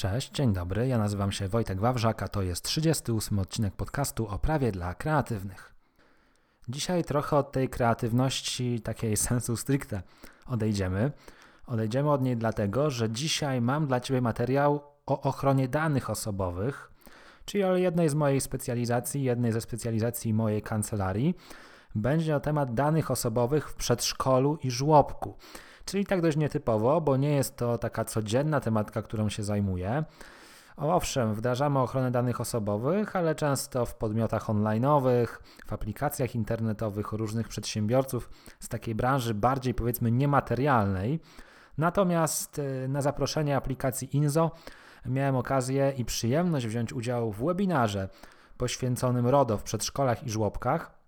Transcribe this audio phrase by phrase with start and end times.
[0.00, 0.88] Cześć, dzień dobry.
[0.88, 5.74] Ja nazywam się Wojtek Wawrzak, a to jest 38 odcinek podcastu o prawie dla kreatywnych.
[6.68, 10.02] Dzisiaj trochę od tej kreatywności takiej sensu stricte
[10.46, 11.12] odejdziemy.
[11.66, 16.90] Odejdziemy od niej dlatego, że dzisiaj mam dla Ciebie materiał o ochronie danych osobowych,
[17.44, 21.34] czyli o jednej z mojej specjalizacji, jednej ze specjalizacji mojej kancelarii.
[21.94, 25.36] Będzie o temat danych osobowych w przedszkolu i żłobku.
[25.90, 30.04] Czyli tak dość nietypowo, bo nie jest to taka codzienna tematyka, którą się zajmuję.
[30.76, 35.26] Owszem, wdrażamy ochronę danych osobowych, ale często w podmiotach online'owych,
[35.66, 41.20] w aplikacjach internetowych różnych przedsiębiorców z takiej branży bardziej powiedzmy niematerialnej.
[41.78, 44.50] Natomiast y, na zaproszenie aplikacji Inzo
[45.06, 48.08] miałem okazję i przyjemność wziąć udział w webinarze
[48.56, 50.99] poświęconym RODO w przedszkolach i żłobkach.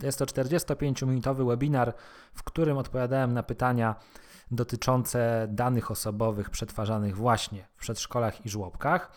[0.00, 1.94] To jest to 45-minutowy webinar,
[2.34, 3.94] w którym odpowiadałem na pytania
[4.50, 9.12] dotyczące danych osobowych przetwarzanych właśnie w przedszkolach i żłobkach.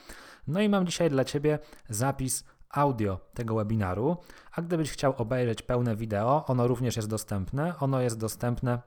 [0.47, 1.59] No i mam dzisiaj dla Ciebie
[1.89, 4.17] zapis audio tego webinaru,
[4.51, 7.73] a gdybyś chciał obejrzeć pełne wideo, ono również jest dostępne.
[7.79, 8.81] Ono jest dostępne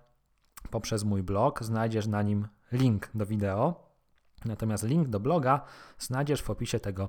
[0.71, 3.91] poprzez mój blog, znajdziesz na nim link do wideo.
[4.45, 5.61] Natomiast link do bloga
[5.99, 7.09] znajdziesz w opisie tego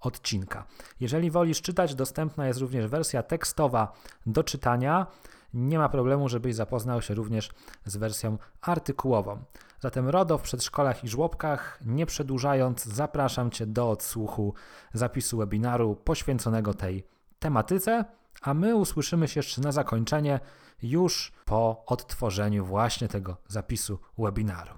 [0.00, 0.66] odcinka.
[1.00, 3.92] Jeżeli wolisz czytać, dostępna jest również wersja tekstowa
[4.26, 5.06] do czytania.
[5.54, 7.50] Nie ma problemu, żebyś zapoznał się również
[7.84, 9.44] z wersją artykułową.
[9.80, 14.54] Zatem RODO w przedszkolach i żłobkach, nie przedłużając, zapraszam Cię do odsłuchu
[14.92, 17.06] zapisu webinaru poświęconego tej
[17.38, 18.04] tematyce,
[18.42, 20.40] a my usłyszymy się jeszcze na zakończenie
[20.82, 24.74] już po odtworzeniu właśnie tego zapisu webinaru.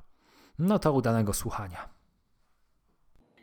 [0.59, 1.92] No to udanego słuchania.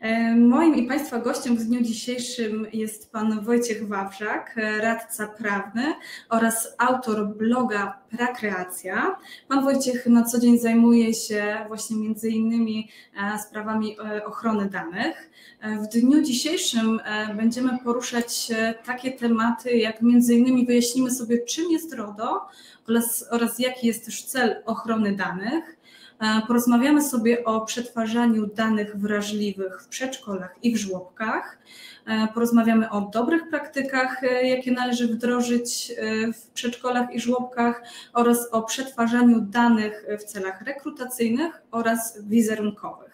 [0.00, 5.94] E, moim i Państwa gościem w dniu dzisiejszym jest pan Wojciech Wawrzak, radca prawny
[6.28, 9.16] oraz autor bloga Prakreacja.
[9.48, 12.88] Pan Wojciech na co dzień zajmuje się właśnie między innymi
[13.34, 15.30] e, sprawami e, ochrony danych.
[15.62, 17.00] W dniu dzisiejszym
[17.36, 18.52] będziemy poruszać
[18.84, 22.46] takie tematy, jak między innymi wyjaśnimy sobie, czym jest RODO
[22.88, 25.79] oraz, oraz jaki jest też cel ochrony danych.
[26.20, 31.58] E, porozmawiamy sobie o przetwarzaniu danych wrażliwych w przedszkolach i w żłobkach.
[32.06, 35.92] E, porozmawiamy o dobrych praktykach, e, jakie należy wdrożyć
[36.34, 37.82] w przedszkolach i żłobkach
[38.12, 43.09] oraz o przetwarzaniu danych w celach rekrutacyjnych oraz wizerunkowych.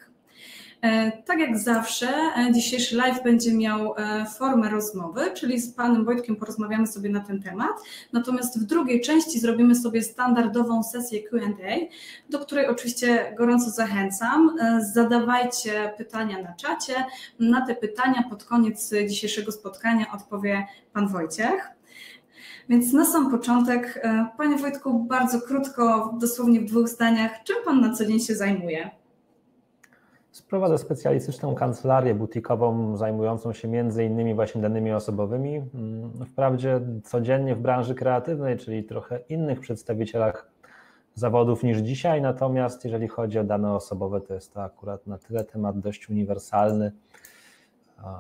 [0.87, 6.05] E, tak jak zawsze, e, dzisiejszy live będzie miał e, formę rozmowy, czyli z panem
[6.05, 7.71] Wojtkiem porozmawiamy sobie na ten temat.
[8.13, 11.39] Natomiast w drugiej części zrobimy sobie standardową sesję QA,
[12.31, 14.57] do której oczywiście gorąco zachęcam.
[14.95, 16.95] Zadawajcie pytania na czacie.
[17.41, 21.71] Na te pytania pod koniec dzisiejszego spotkania odpowie pan Wojciech.
[22.69, 24.03] Więc na sam początek,
[24.37, 28.91] panie Wojtku, bardzo krótko, dosłownie w dwóch zdaniach, czym pan na co dzień się zajmuje?
[30.37, 35.57] Sprowadzę specjalistyczną kancelarię butikową zajmującą się między innymi właśnie danymi osobowymi.
[35.57, 40.51] Mm, wprawdzie codziennie w branży kreatywnej, czyli trochę innych przedstawicielach
[41.15, 45.45] zawodów niż dzisiaj, natomiast jeżeli chodzi o dane osobowe, to jest to akurat na tyle
[45.45, 46.93] temat dość uniwersalny,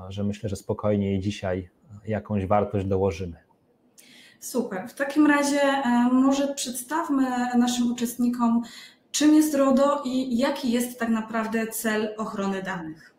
[0.08, 1.68] że myślę, że spokojnie i dzisiaj
[2.06, 3.36] jakąś wartość dołożymy.
[4.40, 4.88] Super.
[4.88, 7.24] W takim razie e, może przedstawmy
[7.58, 8.62] naszym uczestnikom
[9.16, 13.14] Czym jest RODO i jaki jest tak naprawdę cel ochrony danych?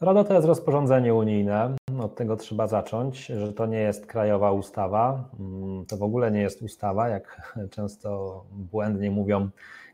[0.00, 1.76] RODO to jest rozporządzenie unijne.
[2.00, 5.24] Od tego trzeba zacząć, że to nie jest krajowa ustawa.
[5.40, 9.48] Mm, to w ogóle nie jest ustawa, jak często błędnie mówią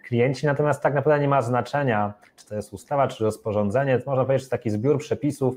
[0.05, 0.47] klienci.
[0.47, 3.99] Natomiast tak naprawdę nie ma znaczenia, czy to jest ustawa, czy rozporządzenie.
[3.99, 5.57] To można powiedzieć, że taki zbiór przepisów,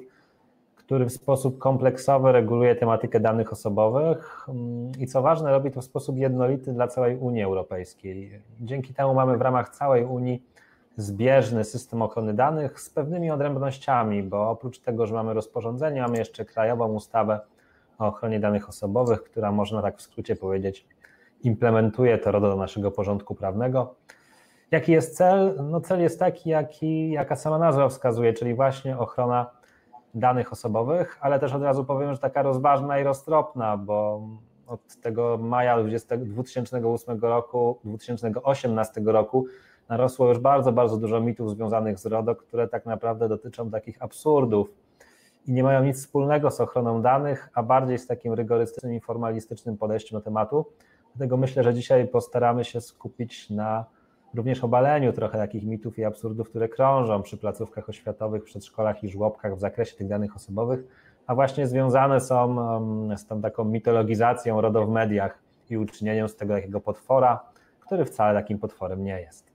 [0.91, 5.84] który w sposób kompleksowy reguluje tematykę danych osobowych mm, i co ważne, robi to w
[5.84, 8.41] sposób jednolity dla całej Unii Europejskiej.
[8.59, 10.44] Dzięki temu mamy w ramach całej Unii
[10.97, 16.46] zbieżny system ochrony danych z pewnymi odrębnościami, bo oprócz tego, że mamy rozporządzenie, mamy jeszcze
[16.46, 17.40] krajową ustawę
[18.00, 20.88] o ochronie danych osobowych, która można tak w skrócie powiedzieć,
[21.44, 23.96] implementuje to RODO do naszego porządku prawnego.
[24.72, 25.56] Jaki jest cel?
[25.69, 29.60] No cel jest taki, jaki, jaka sama nazwa wskazuje, czyli właśnie ochrona
[30.13, 34.22] danych osobowych, ale też od razu powiem, że taka rozważna i roztropna, bo
[34.67, 39.46] od tego maja 2008 roku, 2018 roku
[39.90, 44.73] narosło już bardzo, bardzo dużo mitów związanych z RODO, które tak naprawdę dotyczą takich absurdów
[45.47, 49.78] i nie mają nic wspólnego z ochroną danych, a bardziej z takim rygorystycznym i formalistycznym
[49.78, 50.66] podejściem do tematu.
[51.16, 53.85] Dlatego myślę, że dzisiaj postaramy się skupić na
[54.33, 59.55] również obaleniu trochę takich mitów i absurdów, które krążą przy placówkach oświatowych, przedszkolach i żłobkach
[59.55, 60.79] w zakresie tych danych osobowych,
[61.28, 62.55] a właśnie związane są
[63.17, 65.39] z tą taką mitologizacją RODO w mediach
[65.69, 67.39] i uczynieniem z tego takiego potwora,
[67.79, 69.51] który wcale takim potworem nie jest.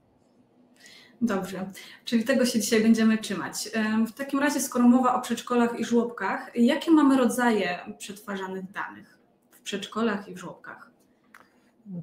[1.21, 1.65] Dobrze,
[2.05, 3.69] czyli tego się dzisiaj będziemy trzymać.
[4.07, 9.17] W takim razie, skoro mowa o przedszkolach i żłobkach, jakie mamy rodzaje przetwarzanych danych
[9.51, 10.86] w przedszkolach i w żłobkach?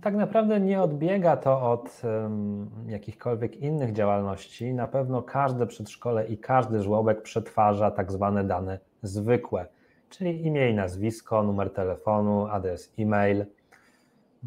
[0.03, 4.75] Tak naprawdę nie odbiega to od um, jakichkolwiek innych działalności.
[4.75, 9.67] Na pewno każde przedszkole i każdy żłobek przetwarza tak zwane dane zwykłe,
[10.09, 13.47] czyli imię i nazwisko, numer telefonu, adres e-mail,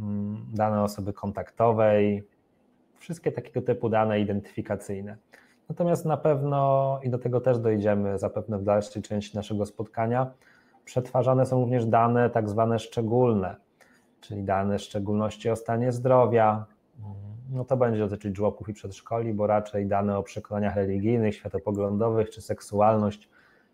[0.02, 2.28] um, dane osoby kontaktowej,
[2.96, 5.18] wszystkie takiego typu dane identyfikacyjne.
[5.70, 10.32] Natomiast na pewno, i do tego też dojdziemy zapewne w dalszej części naszego spotkania,
[10.86, 13.67] przetwarzane są również dane tak zwane szczególne,
[14.22, 16.66] czyli dane w szczególności o stanie zdrowia.
[17.52, 22.42] No to będzie dotyczyć żłobków i przedszkoli, bo raczej dane o przekonaniach religijnych, światopoglądowych czy
[22.42, 23.30] seksualność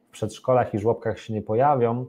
[0.10, 2.06] w przedszkolach i żłobkach się nie pojawią.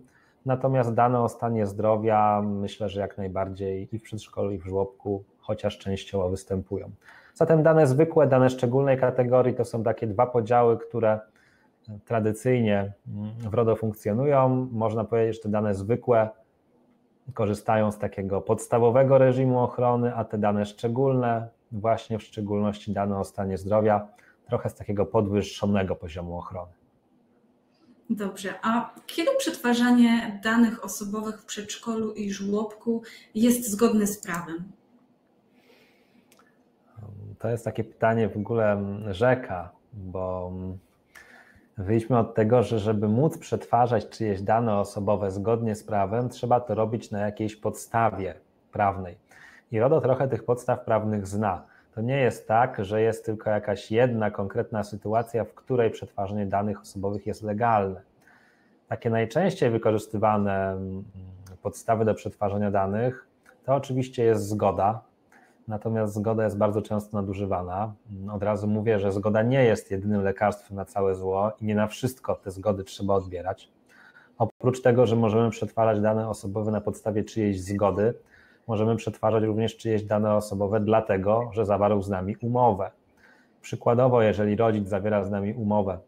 [0.46, 5.24] Natomiast dane o stanie zdrowia myślę, że jak najbardziej i w przedszkolu, i w żłobku,
[5.40, 6.90] chociaż częściowo występują.
[7.34, 11.20] Zatem dane zwykłe, dane szczególnej kategorii to są takie dwa podziały, które
[12.04, 12.92] tradycyjnie
[13.50, 14.68] w RODO funkcjonują.
[14.72, 16.28] Można powiedzieć, że te dane zwykłe
[17.34, 23.24] korzystają z takiego podstawowego reżimu ochrony, a te dane szczególne, właśnie w szczególności dane o
[23.24, 24.08] stanie zdrowia,
[24.46, 26.72] trochę z takiego podwyższonego poziomu ochrony.
[28.10, 33.02] Dobrze, a kiedy przetwarzanie danych osobowych w przedszkolu i żłobku
[33.34, 34.72] jest zgodne z prawem?
[37.38, 40.52] To jest takie pytanie w ogóle rzeka, bo
[41.78, 46.74] wyjdźmy od tego, że żeby móc przetwarzać czyjeś dane osobowe zgodnie z prawem, trzeba to
[46.74, 48.34] robić na jakiejś podstawie
[48.72, 49.16] prawnej.
[49.72, 51.62] I RODO trochę tych podstaw prawnych zna.
[51.94, 56.80] To nie jest tak, że jest tylko jakaś jedna konkretna sytuacja, w której przetwarzanie danych
[56.80, 58.00] osobowych jest legalne.
[58.88, 61.04] Takie najczęściej wykorzystywane mm,
[61.62, 63.28] podstawy do przetwarzania danych
[63.64, 65.00] to oczywiście jest zgoda,
[65.68, 67.94] natomiast zgoda jest bardzo często nadużywana.
[68.32, 71.86] Od razu mówię, że zgoda nie jest jedynym lekarstwem na całe zło i nie na
[71.86, 73.72] wszystko te zgody trzeba odbierać.
[74.38, 78.14] Oprócz tego, że możemy przetwarzać dane osobowe na podstawie czyjejś zgody,
[78.66, 82.90] możemy przetwarzać również czyjeś dane osobowe dlatego, że zawarł z nami umowę.
[83.60, 85.98] Przykładowo, jeżeli rodzic zawiera z nami umowę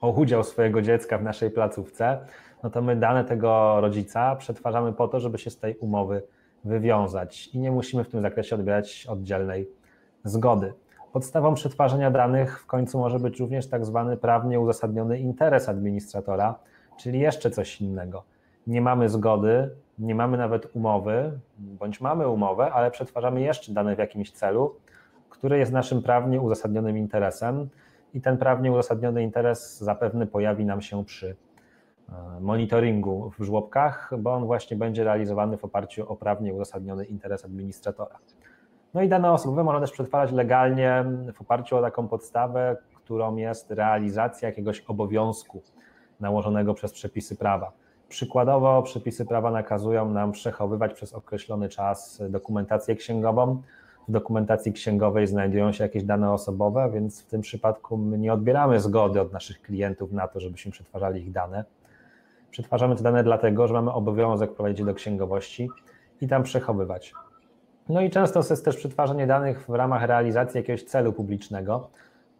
[0.00, 2.18] o udział swojego dziecka w naszej placówce,
[2.62, 6.22] no to my dane tego rodzica przetwarzamy po to, żeby się z tej umowy
[6.64, 9.68] wywiązać i nie musimy w tym zakresie odbierać oddzielnej
[10.24, 10.72] zgody.
[11.12, 16.54] Podstawą przetwarzania danych w końcu może być również tak zwany prawnie uzasadniony interes administratora,
[16.98, 18.22] czyli jeszcze coś innego.
[18.66, 23.98] Nie mamy zgody, nie mamy nawet umowy, bądź mamy umowę, ale przetwarzamy jeszcze dane w
[23.98, 24.74] jakimś celu,
[25.30, 27.68] który jest naszym prawnie uzasadnionym interesem
[28.14, 31.36] i ten prawnie uzasadniony interes zapewne pojawi nam się przy
[32.40, 38.18] monitoringu w żłobkach, bo on właśnie będzie realizowany w oparciu o prawnie uzasadniony interes administratora.
[38.94, 41.04] No i dane osobowe można też przetwarzać legalnie
[41.34, 45.62] w oparciu o taką podstawę, którą jest realizacja jakiegoś obowiązku
[46.20, 47.72] nałożonego przez przepisy prawa.
[48.08, 53.62] Przykładowo przepisy prawa nakazują nam przechowywać przez określony czas dokumentację księgową.
[54.08, 59.20] W dokumentacji księgowej znajdują się jakieś dane osobowe, więc w tym przypadku nie odbieramy zgody
[59.20, 61.64] od naszych klientów na to, żebyśmy przetwarzali ich dane
[62.50, 65.68] Przetwarzamy te dane dlatego, że mamy obowiązek prowadzić do księgowości
[66.20, 67.12] i tam przechowywać.
[67.88, 71.90] No i często jest też przetwarzanie danych w ramach realizacji jakiegoś celu publicznego.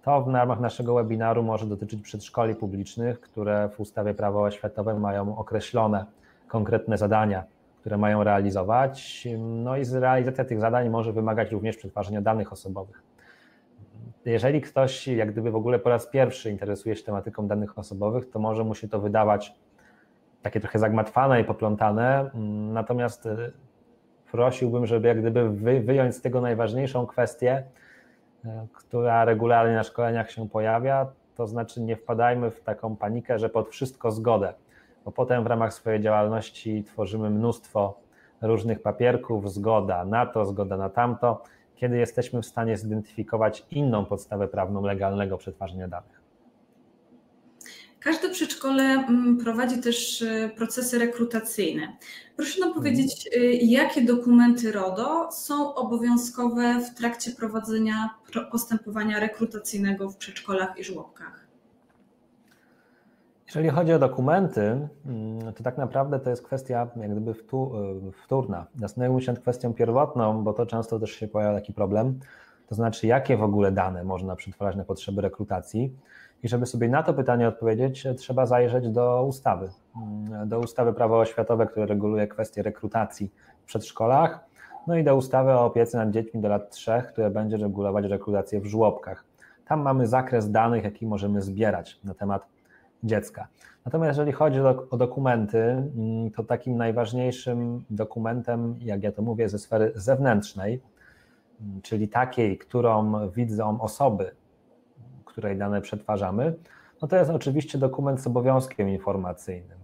[0.03, 5.39] To w ramach naszego webinaru może dotyczyć przedszkoli publicznych, które w ustawie prawo oświatowe mają
[5.39, 6.05] określone
[6.49, 7.45] konkretne zadania,
[7.81, 9.29] które mają realizować.
[9.39, 13.03] No i realizacja tych zadań może wymagać również przetwarzania danych osobowych.
[14.25, 18.39] Jeżeli ktoś jak gdyby w ogóle po raz pierwszy interesuje się tematyką danych osobowych, to
[18.39, 19.55] może mu się to wydawać
[20.43, 23.51] takie trochę zagmatwane i poplątane, mm, natomiast e,
[24.33, 27.65] prosiłbym, żeby jak gdyby wyjąć z tego najważniejszą kwestię,
[28.45, 33.49] e, która regularnie na szkoleniach się pojawia, to znaczy nie wpadajmy w taką panikę, że
[33.49, 34.55] pod wszystko zgodę,
[35.05, 38.01] bo potem w ramach swojej działalności tworzymy mnóstwo
[38.43, 41.43] różnych papierków, zgoda na to, zgoda na tamto,
[41.77, 46.20] kiedy jesteśmy w stanie zidentyfikować inną podstawę prawną legalnego przetwarzania danych.
[48.01, 51.97] Każde przedszkole mm, prowadzi też y, procesy rekrutacyjne.
[52.37, 58.11] Proszę nam powiedzieć, y, jakie dokumenty RODO są obowiązkowe w trakcie prowadzenia
[58.51, 61.47] postępowania rekrutacyjnego w przedszkolach i żłobkach?
[63.47, 67.35] Jeżeli chodzi o dokumenty, mm, to tak naprawdę to jest kwestia jak gdyby y,
[68.25, 68.67] wtórna.
[68.77, 72.21] Zastanówmy się nad kwestią pierwotną, bo to często też się pojawia taki problem,
[72.67, 75.95] to znaczy jakie w ogóle dane można przetwarzać na potrzeby rekrutacji.
[76.43, 79.71] I żeby sobie na to pytanie odpowiedzieć, trzeba zajrzeć do ustawy,
[80.47, 83.31] do ustawy prawo oświatowe, które reguluje kwestie rekrutacji
[83.63, 84.41] w przedszkolach.
[84.87, 88.61] no i do ustawy o opiece nad dziećmi do lat 3, które będzie regulować rekrutację
[88.61, 89.25] w żłobkach.
[89.67, 92.47] Tam mamy zakres danych, jaki możemy zbierać na temat
[93.03, 93.49] dziecka.
[93.85, 99.49] Natomiast jeżeli chodzi o, o dokumenty, mm, to takim najważniejszym dokumentem, jak ja to mówię,
[99.49, 100.81] ze sfery zewnętrznej,
[101.61, 104.31] mm, czyli takiej, którą widzą osoby,
[105.31, 106.55] której dane przetwarzamy,
[107.03, 109.79] no to jest oczywiście dokument z obowiązkiem informacyjnym.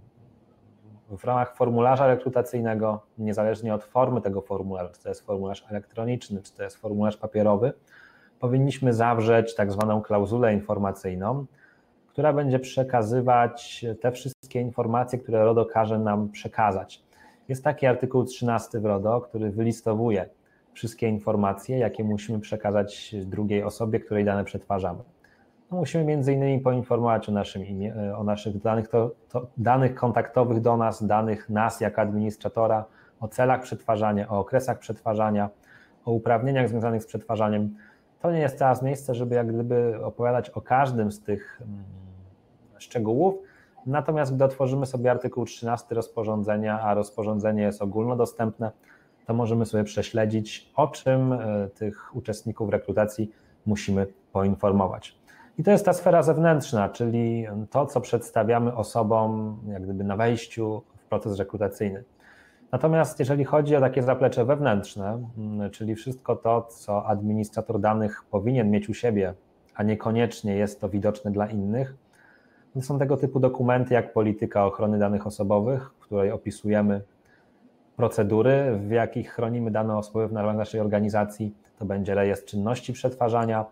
[1.10, 6.52] W ramach formularza rekrutacyjnego, niezależnie od formy tego formularza, czy to jest formularz elektroniczny, czy
[6.52, 7.72] to jest formularz papierowy,
[8.40, 11.46] powinniśmy zawrzeć tak zwaną klauzulę informacyjną,
[12.08, 17.02] która będzie przekazywać te wszystkie informacje, które RODO każe nam przekazać.
[17.48, 20.28] Jest taki artykuł 13 w RODO, który wylistowuje
[20.72, 25.02] wszystkie informacje, jakie musimy przekazać drugiej osobie, której dane przetwarzamy.
[25.70, 30.60] No musimy między innymi poinformować o, naszym imię, o naszych danych, to, to danych kontaktowych
[30.60, 32.84] do nas, danych nas jako administratora,
[33.20, 35.50] o celach przetwarzania, o okresach przetwarzania,
[36.04, 37.76] o uprawnieniach związanych z przetwarzaniem.
[38.20, 41.84] To nie jest teraz miejsce, żeby jak gdyby opowiadać o każdym z tych mm,
[42.78, 43.34] szczegółów.
[43.86, 48.70] Natomiast gdy otworzymy sobie artykuł 13 rozporządzenia, a rozporządzenie jest ogólnodostępne,
[49.26, 53.30] to możemy sobie prześledzić, o czym e, tych uczestników rekrutacji
[53.66, 55.25] musimy poinformować.
[55.58, 60.82] I to jest ta sfera zewnętrzna, czyli to, co przedstawiamy osobom, jak gdyby na wejściu
[60.96, 62.04] w proces rekrutacyjny.
[62.72, 65.18] Natomiast jeżeli chodzi o takie zaplecze wewnętrzne,
[65.72, 69.34] czyli wszystko to, co administrator danych powinien mieć u siebie,
[69.74, 71.94] a niekoniecznie jest to widoczne dla innych,
[72.74, 77.02] to są tego typu dokumenty jak polityka ochrony danych osobowych, w której opisujemy
[77.96, 81.54] procedury, w jakich chronimy dane osobowe w ramach naszej organizacji.
[81.78, 83.64] To będzie rejestr czynności przetwarzania,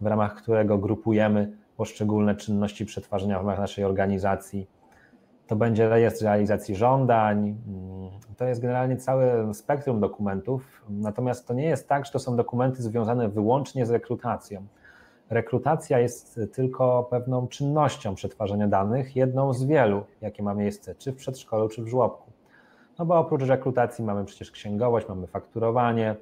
[0.00, 4.66] w ramach którego grupujemy poszczególne czynności przetwarzania w ramach naszej organizacji.
[5.46, 7.56] To będzie rejestr realizacji żądań.
[8.36, 12.82] To jest generalnie całe spektrum dokumentów, natomiast to nie jest tak, że to są dokumenty
[12.82, 14.66] związane wyłącznie z rekrutacją.
[15.30, 21.16] Rekrutacja jest tylko pewną czynnością przetwarzania danych, jedną z wielu, jakie ma miejsce, czy w
[21.16, 22.30] przedszkolu, czy w żłobku.
[22.98, 26.16] No bo oprócz rekrutacji mamy przecież księgowość, mamy fakturowanie,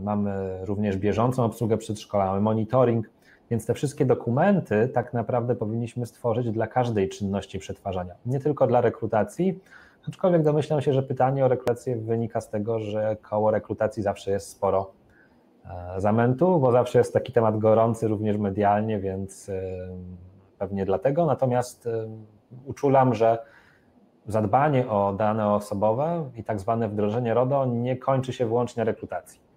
[0.00, 3.10] mamy również bieżącą obsługę przedszkola, mamy monitoring,
[3.50, 8.80] więc te wszystkie dokumenty tak naprawdę powinniśmy stworzyć dla każdej czynności przetwarzania, nie tylko dla
[8.80, 9.60] rekrutacji,
[10.08, 14.48] aczkolwiek domyślam się, że pytanie o rekrutację wynika z tego, że koło rekrutacji zawsze jest
[14.48, 14.90] sporo
[15.70, 19.62] E, zamętu, bo zawsze jest taki temat gorący również medialnie, więc e,
[20.58, 21.26] pewnie dlatego.
[21.26, 22.08] Natomiast e,
[22.66, 23.38] uczulam, że
[24.26, 29.47] zadbanie o dane osobowe i tak zwane wdrożenie RODO nie kończy się wyłącznie rekrutacji.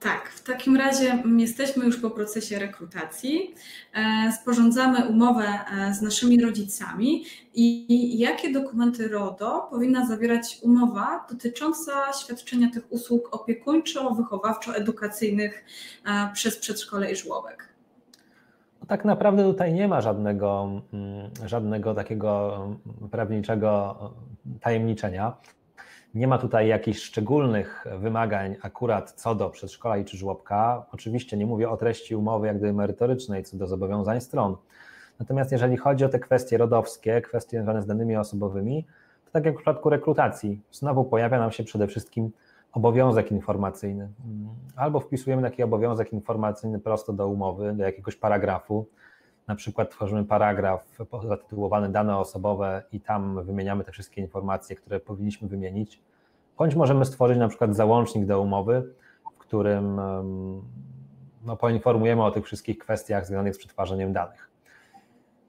[0.00, 3.54] Tak, w takim razie jesteśmy już po procesie rekrutacji.
[3.94, 7.24] E, sporządzamy umowę e, z naszymi rodzicami
[7.54, 15.64] i jakie dokumenty RODO powinna zawierać umowa dotycząca świadczenia tych usług opiekuńczo-wychowawczo-edukacyjnych
[16.06, 17.68] e, przez przedszkole i żłobek?
[18.80, 22.78] No tak naprawdę tutaj nie ma żadnego, mm, żadnego takiego mm,
[23.10, 23.96] prawniczego
[24.60, 25.36] tajemniczenia.
[26.14, 30.86] Nie ma tutaj jakichś szczególnych wymagań akurat co do przedszkola i czy żłobka.
[30.92, 34.56] Oczywiście nie mówię o treści umowy jak gdyby merytorycznej co do zobowiązań stron.
[35.20, 38.84] Natomiast jeżeli chodzi o te kwestie rodowskie, kwestie związane z danymi osobowymi,
[39.24, 42.30] to tak jak w przypadku rekrutacji, znowu pojawia nam się przede wszystkim
[42.72, 44.08] obowiązek informacyjny.
[44.76, 48.86] Albo wpisujemy taki obowiązek informacyjny prosto do umowy, do jakiegoś paragrafu,
[49.48, 55.48] na przykład tworzymy paragraf zatytułowany dane osobowe i tam wymieniamy te wszystkie informacje, które powinniśmy
[55.48, 56.00] wymienić,
[56.58, 58.92] bądź możemy stworzyć na przykład załącznik do umowy,
[59.34, 60.00] w którym
[61.44, 64.48] no, poinformujemy o tych wszystkich kwestiach związanych z przetwarzaniem danych.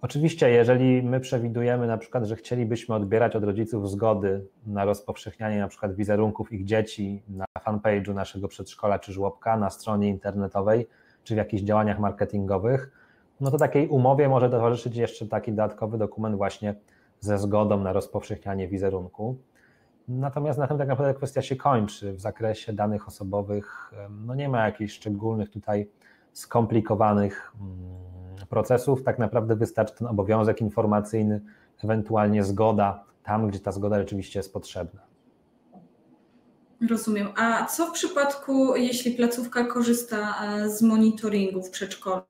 [0.01, 5.67] Oczywiście, jeżeli my przewidujemy na przykład, że chcielibyśmy odbierać od rodziców zgody na rozpowszechnianie na
[5.67, 10.87] przykład wizerunków ich dzieci na fanpage'u naszego przedszkola czy żłobka, na stronie internetowej,
[11.23, 12.98] czy w jakichś działaniach marketingowych,
[13.41, 16.75] no to takiej umowie może towarzyszyć jeszcze taki dodatkowy dokument właśnie
[17.19, 19.37] ze zgodą na rozpowszechnianie wizerunku.
[20.07, 22.13] Natomiast na tym tak naprawdę kwestia się kończy.
[22.13, 23.93] W zakresie danych osobowych
[24.25, 25.89] no nie ma jakichś szczególnych tutaj
[26.33, 29.03] skomplikowanych mm, procesów.
[29.03, 31.41] Tak naprawdę wystarczy ten obowiązek informacyjny,
[31.83, 35.08] ewentualnie zgoda tam, gdzie ta zgoda rzeczywiście jest potrzebna.
[36.87, 37.27] Rozumiem.
[37.35, 42.23] A co w przypadku, jeśli placówka korzysta e, z monitoringu w przedszkolu?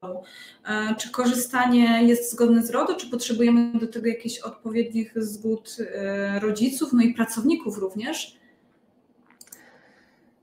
[0.68, 6.40] E, czy korzystanie jest zgodne z RODO, czy potrzebujemy do tego jakichś odpowiednich zgód e,
[6.40, 8.40] rodziców, no i pracowników również?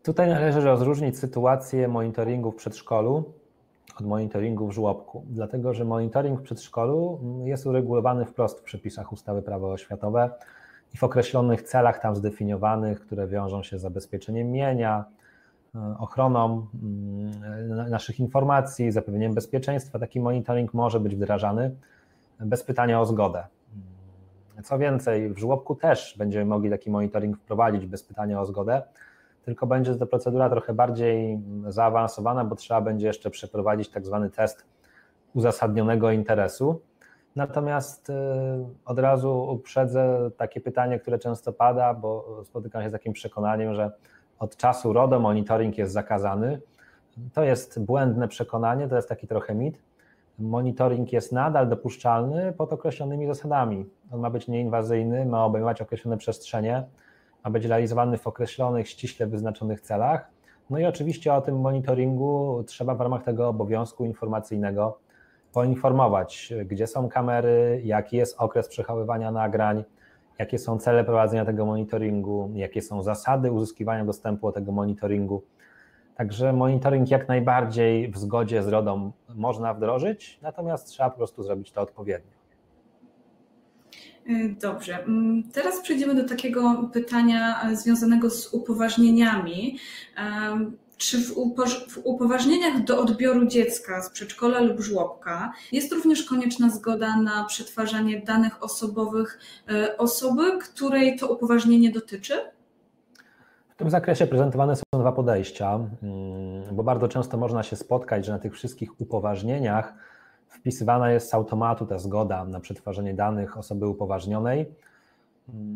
[0.03, 3.25] Tutaj należy rozróżnić sytuację monitoringu w przedszkolu
[4.01, 9.43] od monitoringu w żłobku, dlatego że monitoring w przedszkolu jest uregulowany wprost w przepisach ustawy
[9.43, 10.31] prawo oświatowe
[10.95, 15.05] i w określonych celach tam zdefiniowanych, które wiążą się z zabezpieczeniem mienia,
[15.75, 19.99] e, ochroną mm, naszych informacji, zapewnieniem bezpieczeństwa.
[19.99, 21.75] Taki monitoring może być wdrażany
[22.41, 23.39] bez pytania o zgodę.
[24.55, 28.83] Mm, co więcej, w żłobku też będziemy mogli taki monitoring wprowadzić bez pytania o zgodę,
[29.45, 34.65] tylko będzie to procedura trochę bardziej zaawansowana, bo trzeba będzie jeszcze przeprowadzić tak zwany test
[35.35, 36.81] uzasadnionego interesu.
[37.37, 38.13] Natomiast y,
[38.85, 43.91] od razu uprzedzę takie pytanie, które często pada, bo spotykam się z takim przekonaniem, że
[44.39, 46.61] od czasu RODO monitoring jest zakazany.
[47.33, 49.83] To jest błędne przekonanie, to jest taki trochę mit.
[50.39, 53.87] Monitoring jest nadal dopuszczalny pod określonymi zasadami.
[54.11, 56.85] On ma być nieinwazyjny, ma obejmować określone przestrzenie,
[57.45, 60.31] ma być realizowany w określonych, ściśle wyznaczonych celach.
[60.71, 64.99] No i oczywiście o tym monitoringu trzeba w ramach tego obowiązku informacyjnego
[65.57, 69.85] poinformować, gdzie są kamery, jaki jest okres przechowywania nagrań,
[70.39, 75.43] jakie są cele prowadzenia tego monitoringu, jakie są zasady uzyskiwania dostępu do tego monitoringu.
[76.17, 81.73] Także monitoring jak najbardziej w zgodzie z RODO można wdrożyć, natomiast trzeba po prostu zrobić
[81.73, 82.37] to odpowiednio.
[84.61, 85.05] Dobrze.
[85.53, 89.79] Teraz przejdziemy do takiego pytania związanego z upoważnieniami.
[90.97, 91.37] Czy w,
[92.05, 98.63] upoważnieniach do odbioru dziecka z przedszkola lub żłobka jest również konieczna zgoda na przetwarzanie danych
[98.63, 99.39] osobowych
[99.69, 102.35] e, osoby, której to upoważnienie dotyczy?
[103.69, 108.33] W tym zakresie prezentowane są dwa podejścia, mm, bo bardzo często można się spotkać, że
[108.33, 109.95] na tych wszystkich upoważnieniach
[110.49, 114.67] wpisywana jest z automatu ta zgoda na przetwarzanie danych osoby upoważnionej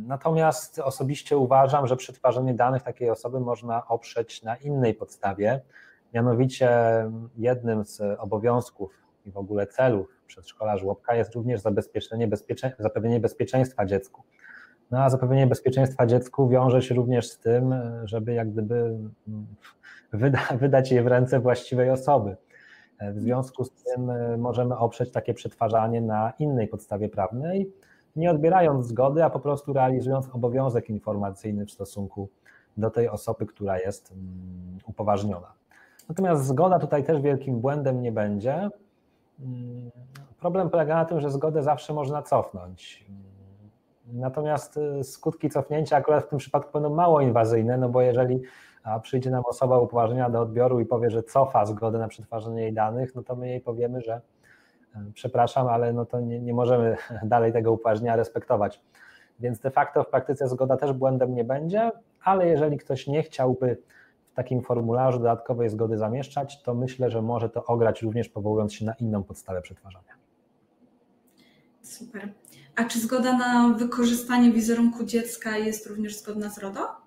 [0.06, 5.60] Natomiast osobiście uważam, że przetwarzanie danych takiej osoby można oprzeć na innej podstawie.
[6.14, 6.70] Mianowicie
[7.36, 8.92] jednym z obowiązków
[9.24, 14.22] i w ogóle celów przedszkola żłobka jest również zabezpieczenie bezpiecze, zapewnienie bezpieczeństwa dziecku.
[14.90, 17.74] No a zapewnienie bezpieczeństwa dziecku wiąże się również z tym,
[18.04, 18.98] żeby jak gdyby
[20.12, 22.36] wyda, wydać je w ręce właściwej osoby.
[23.00, 27.72] W związku z tym możemy oprzeć takie przetwarzanie na innej podstawie prawnej
[28.16, 32.28] nie odbierając zgody, a po prostu realizując obowiązek informacyjny w stosunku
[32.76, 35.52] do tej osoby, która jest mm, upoważniona.
[36.08, 38.68] Natomiast zgoda tutaj też wielkim błędem nie będzie.
[39.40, 39.90] Mm,
[40.40, 43.06] problem polega na tym, że zgodę zawsze można cofnąć.
[44.12, 48.40] Natomiast y, skutki cofnięcia akurat w tym przypadku będą mało inwazyjne, no bo jeżeli
[49.02, 53.14] przyjdzie nam osoba upoważniona do odbioru i powie, że cofa zgodę na przetwarzanie jej danych,
[53.14, 54.20] no to my jej powiemy, że
[55.14, 58.80] przepraszam, ale no to nie, nie możemy dalej tego upoważnienia respektować.
[59.40, 61.90] Więc de facto w praktyce zgoda też błędem nie będzie,
[62.22, 63.76] ale jeżeli ktoś nie chciałby
[64.32, 68.84] w takim formularzu dodatkowej zgody zamieszczać, to myślę, że może to ograć również powołując się
[68.84, 70.12] na inną podstawę przetwarzania.
[71.82, 72.28] Super.
[72.76, 76.99] A czy zgoda na wykorzystanie wizerunku dziecka jest również zgodna z RODO?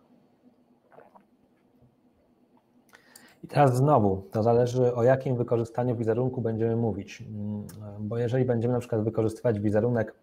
[3.43, 7.67] I teraz znowu, to zależy o jakim wykorzystaniu wizerunku będziemy mówić, mm,
[7.99, 10.15] bo jeżeli będziemy na przykład wykorzystywać wizerunek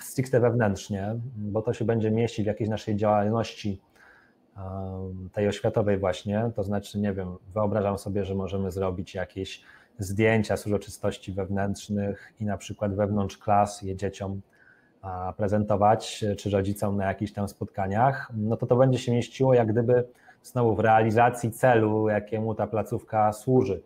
[0.00, 3.80] stricte wewnętrznie, bo to się będzie mieścić w jakiejś naszej działalności
[5.32, 9.62] tej oświatowej właśnie, to znaczy, nie wiem, wyobrażam sobie, że możemy zrobić jakieś
[9.98, 14.40] zdjęcia z uroczystości wewnętrznych i na przykład wewnątrz klas je dzieciom
[15.36, 20.04] prezentować, czy rodzicom na jakichś tam spotkaniach, no to to będzie się mieściło jak gdyby
[20.48, 23.82] znowu w realizacji celu, jakiemu ta placówka służy,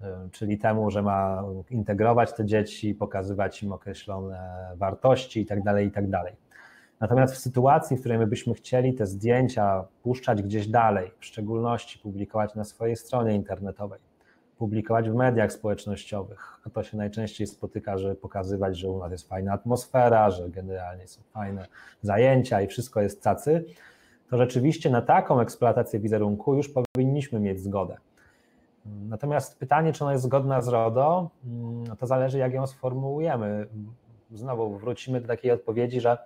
[0.00, 6.10] y, czyli temu, że ma integrować te dzieci, pokazywać im określone wartości itd., tak itd.
[6.10, 6.32] Tak
[7.00, 11.98] Natomiast w sytuacji, w której my byśmy chcieli te zdjęcia puszczać gdzieś dalej, w szczególności
[11.98, 14.00] publikować na swojej stronie internetowej,
[14.58, 19.28] publikować w mediach społecznościowych, a to się najczęściej spotyka, że pokazywać, że u nas jest
[19.28, 21.66] fajna atmosfera, że generalnie są fajne
[22.02, 23.64] zajęcia i wszystko jest cacy,
[24.30, 27.96] to rzeczywiście na taką eksploatację wizerunku już powinniśmy mieć zgodę.
[29.08, 33.66] Natomiast pytanie, czy ona jest zgodna z RODO, mm, to zależy, jak ją sformułujemy.
[34.30, 36.18] Znowu wrócimy do takiej odpowiedzi, że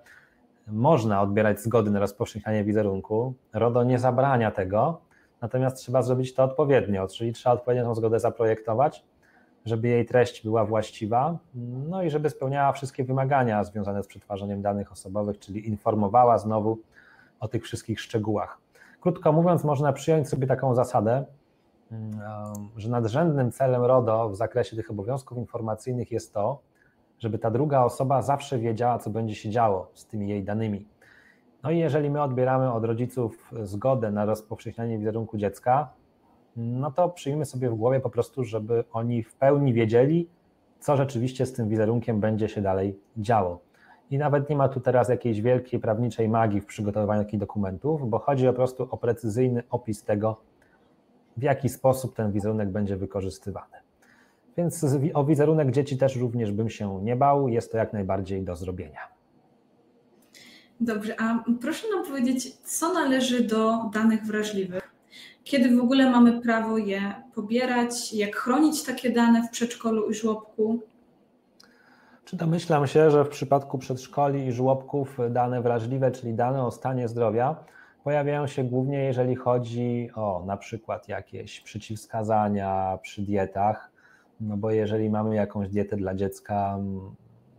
[0.67, 3.35] można odbierać zgody na rozpowszechnianie wizerunku.
[3.53, 5.01] RODO nie zabrania tego,
[5.41, 9.05] natomiast trzeba zrobić to odpowiednio, czyli trzeba odpowiednio tę zgodę zaprojektować,
[9.65, 11.39] żeby jej treść była właściwa,
[11.89, 16.79] no i żeby spełniała wszystkie wymagania związane z przetwarzaniem danych osobowych, czyli informowała znowu
[17.43, 18.59] o tych wszystkich szczegółach.
[19.01, 21.25] Krótko mówiąc, można przyjąć sobie taką zasadę,
[22.77, 26.61] że nadrzędnym celem RODO w zakresie tych obowiązków informacyjnych jest to,
[27.19, 30.87] żeby ta druga osoba zawsze wiedziała, co będzie się działo z tymi jej danymi.
[31.63, 35.91] No i jeżeli my odbieramy od rodziców zgodę na rozpowszechnianie wizerunku dziecka,
[36.57, 40.29] no to przyjmijmy sobie w głowie po prostu, żeby oni w pełni wiedzieli,
[40.81, 43.61] co rzeczywiście z tym wizerunkiem będzie się dalej działo.
[44.13, 48.19] I nawet nie ma tu teraz jakiejś wielkiej prawniczej magii w przygotowywaniu takich dokumentów, bo
[48.19, 50.41] chodzi po prostu o precyzyjny opis tego,
[51.37, 53.77] w jaki sposób ten wizerunek będzie wykorzystywany.
[54.57, 58.57] Więc o wizerunek dzieci też również bym się nie bał, jest to jak najbardziej do
[58.57, 59.01] zrobienia.
[60.81, 64.95] Dobrze, a proszę nam powiedzieć, co należy do danych wrażliwych?
[65.45, 68.13] Kiedy w ogóle mamy prawo je pobierać?
[68.13, 70.81] Jak chronić takie dane w przedszkolu i żłobku?
[72.25, 77.09] Czy domyślam się, że w przypadku przedszkoli i żłobków dane wrażliwe, czyli dane o stanie
[77.09, 77.57] zdrowia,
[78.05, 83.91] pojawiają się głównie, jeżeli chodzi o na przykład jakieś przeciwwskazania przy dietach,
[84.41, 86.79] no bo jeżeli mamy jakąś dietę dla dziecka,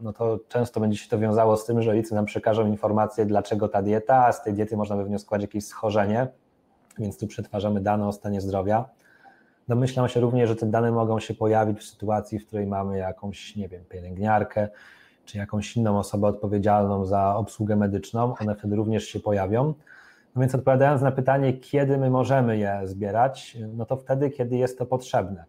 [0.01, 3.69] no to często będzie się to wiązało z tym, że rodzice nam przekażą informację, dlaczego
[3.69, 6.27] ta dieta, a z tej diety można wywnioskować jakieś schorzenie,
[6.99, 8.89] więc tu przetwarzamy dane o stanie zdrowia.
[9.67, 13.55] Domyślam się również, że te dane mogą się pojawić w sytuacji, w której mamy jakąś,
[13.55, 14.67] nie wiem, pielęgniarkę,
[15.25, 19.73] czy jakąś inną osobę odpowiedzialną za obsługę medyczną, one wtedy również się pojawią.
[20.35, 24.77] No więc odpowiadając na pytanie, kiedy my możemy je zbierać, no to wtedy, kiedy jest
[24.77, 25.45] to potrzebne.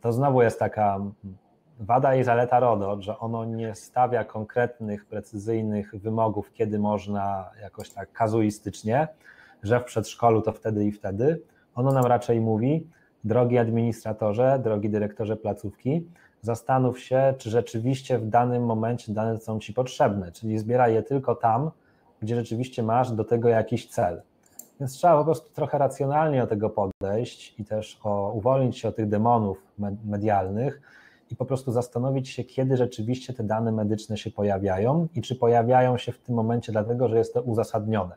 [0.00, 1.00] To znowu jest taka
[1.80, 8.12] wada i zaleta RODO, że ono nie stawia konkretnych, precyzyjnych wymogów, kiedy można jakoś tak
[8.12, 9.08] kazuistycznie,
[9.62, 11.42] że w przedszkolu to wtedy i wtedy.
[11.74, 12.88] Ono nam raczej mówi,
[13.24, 16.08] drogi administratorze, drogi dyrektorze placówki,
[16.42, 21.34] zastanów się, czy rzeczywiście w danym momencie dane są Ci potrzebne, czyli zbieraj je tylko
[21.34, 21.70] tam,
[22.22, 24.22] gdzie rzeczywiście masz do tego jakiś cel.
[24.80, 28.96] Więc trzeba po prostu trochę racjonalnie do tego podejść i też o, uwolnić się od
[28.96, 29.66] tych demonów
[30.04, 30.80] medialnych
[31.30, 35.98] i po prostu zastanowić się, kiedy rzeczywiście te dane medyczne się pojawiają i czy pojawiają
[35.98, 38.14] się w tym momencie dlatego, że jest to uzasadnione.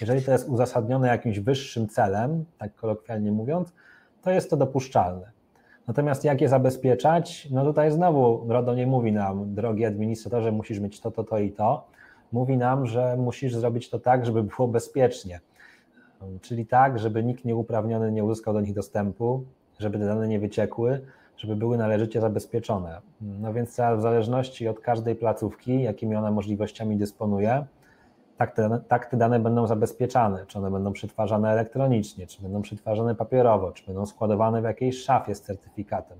[0.00, 3.72] Jeżeli to jest uzasadnione jakimś wyższym celem, tak kolokwialnie mówiąc,
[4.22, 5.30] to jest to dopuszczalne.
[5.88, 7.48] Natomiast jak je zabezpieczać?
[7.50, 11.50] No tutaj znowu RODO nie mówi nam, drogi administratorze, musisz mieć to, to, to i
[11.50, 11.84] to.
[12.32, 15.40] Mówi nam, że musisz zrobić to tak, żeby było bezpiecznie.
[16.40, 19.44] Czyli tak, żeby nikt nieuprawniony nie uzyskał do nich dostępu,
[19.78, 21.00] żeby te dane nie wyciekły,
[21.36, 23.00] żeby były należycie zabezpieczone.
[23.20, 27.64] No więc w zależności od każdej placówki, jakimi ona możliwościami dysponuje,
[28.36, 33.14] tak te, tak te dane będą zabezpieczane, czy one będą przetwarzane elektronicznie, czy będą przetwarzane
[33.14, 36.18] papierowo, czy będą składowane w jakiejś szafie z certyfikatem,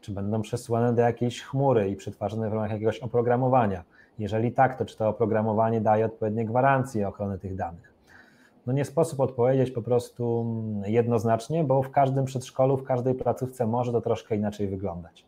[0.00, 3.84] czy będą przesyłane do jakiejś chmury i przetwarzane w ramach jakiegoś oprogramowania.
[4.18, 7.94] Jeżeli tak, to czy to oprogramowanie daje odpowiednie gwarancje ochrony tych danych?
[8.66, 10.46] No nie sposób odpowiedzieć po prostu
[10.86, 15.24] jednoznacznie, bo w każdym przedszkolu, w każdej placówce może to troszkę inaczej wyglądać.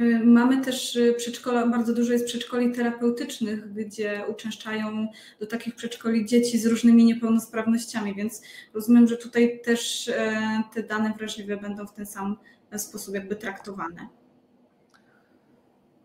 [0.00, 5.08] Y, mamy też y, przedszkola, bardzo dużo jest przedszkoli terapeutycznych, gdzie uczęszczają
[5.40, 8.42] do takich przedszkoli dzieci z różnymi niepełnosprawnościami, więc
[8.74, 12.36] rozumiem, że tutaj też e, te dane wrażliwe będą w ten sam
[12.76, 14.08] sposób jakby traktowane.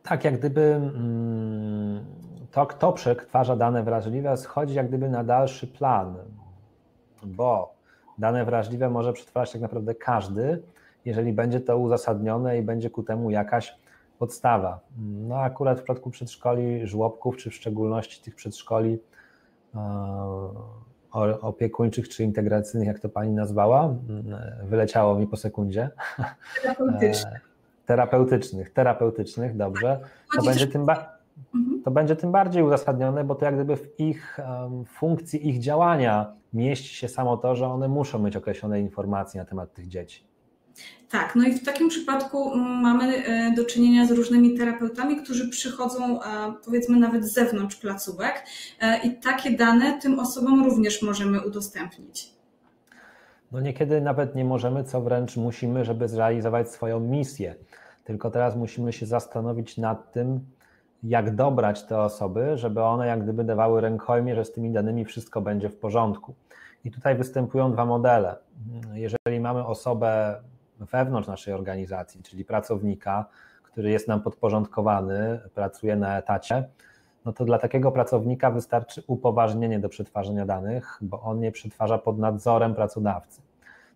[0.03, 2.05] Tak, jak gdyby mm,
[2.51, 6.15] to, kto przetwarza dane wrażliwe, schodzi jak gdyby na dalszy plan,
[7.23, 7.75] bo
[8.17, 10.61] dane wrażliwe może przetwarzać tak naprawdę każdy,
[11.05, 13.75] jeżeli będzie to uzasadnione i będzie ku temu jakaś
[14.19, 14.79] podstawa.
[14.97, 18.99] No akurat w przypadku przedszkoli, żłobków, czy w szczególności tych przedszkoli
[19.75, 19.79] e,
[21.41, 23.95] opiekuńczych czy integracyjnych, jak to pani nazwała,
[24.63, 25.89] wyleciało mi po sekundzie.
[26.61, 27.33] Terapeutycznych.
[27.33, 27.49] E,
[27.85, 29.99] terapeutycznych, terapeutycznych, dobrze.
[30.35, 31.17] To będzie tym ba-
[31.55, 31.81] mhm.
[31.83, 36.33] to będzie tym bardziej uzasadnione, bo to jak gdyby w ich um, funkcji, ich działania
[36.53, 40.23] mieści się samo to, że one muszą mieć określone informacje na temat tych dzieci.
[41.09, 45.49] Tak, no i w takim przypadku mm, mamy e, do czynienia z różnymi terapeutami, którzy
[45.49, 46.25] przychodzą e,
[46.65, 48.43] powiedzmy nawet z zewnątrz placówek
[48.81, 52.33] e, i takie dane tym osobom również możemy udostępnić.
[53.51, 57.55] No niekiedy nawet nie możemy, co wręcz musimy, żeby zrealizować swoją misję.
[58.03, 60.39] Tylko teraz musimy się zastanowić nad tym,
[61.03, 65.41] jak dobrać te osoby, żeby one jak gdyby dawały rękojmie, że z tymi danymi wszystko
[65.41, 66.35] będzie w porządku.
[66.85, 68.35] I tutaj występują dwa modele.
[68.93, 70.35] Jeżeli mamy osobę
[70.79, 73.25] wewnątrz naszej organizacji, czyli pracownika,
[73.63, 76.69] który jest nam podporządkowany, pracuje na etacie,
[77.25, 82.19] no to dla takiego pracownika wystarczy upoważnienie do przetwarzania danych, bo on je przetwarza pod
[82.19, 83.41] nadzorem pracodawcy.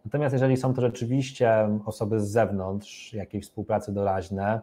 [0.05, 4.61] Natomiast jeżeli są to rzeczywiście osoby z zewnątrz, jakiejś współpracy doraźne,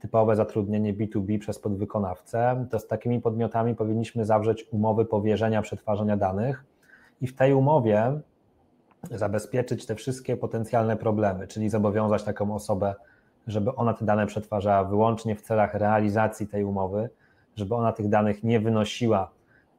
[0.00, 6.64] typowe zatrudnienie B2B przez podwykonawcę, to z takimi podmiotami powinniśmy zawrzeć umowy powierzenia przetwarzania danych
[7.20, 8.20] i w tej umowie
[9.10, 12.94] zabezpieczyć te wszystkie potencjalne problemy, czyli zobowiązać taką osobę,
[13.46, 17.10] żeby ona te dane przetwarzała wyłącznie w celach realizacji tej umowy,
[17.56, 19.30] żeby ona tych danych nie wynosiła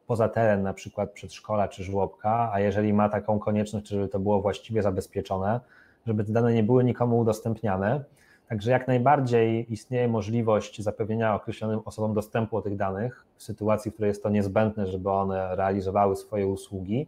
[0.06, 4.42] poza teren na przykład przedszkola czy żłobka, a jeżeli ma taką konieczność, żeby to było
[4.42, 5.60] właściwie zabezpieczone,
[6.06, 8.04] żeby te dane nie były nikomu udostępniane,
[8.52, 13.94] Także jak najbardziej istnieje możliwość zapewnienia określonym osobom dostępu do tych danych w sytuacji, w
[13.94, 17.06] której jest to niezbędne, żeby one realizowały swoje usługi.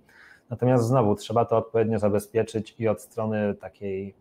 [0.51, 4.15] Natomiast znowu trzeba to odpowiednio zabezpieczyć i od strony takiej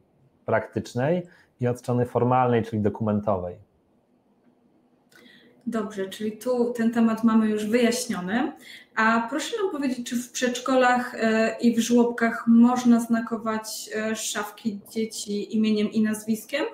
[0.45, 1.23] praktycznej,
[1.61, 3.55] i od strony formalnej, czyli dokumentowej.
[5.67, 8.51] Dobrze, czyli tu ten temat mamy już wyjaśniony.
[8.95, 14.79] A proszę nam powiedzieć, czy w przedszkolach e, i w żłobkach można znakować e, szafki
[14.91, 16.65] dzieci imieniem i nazwiskiem?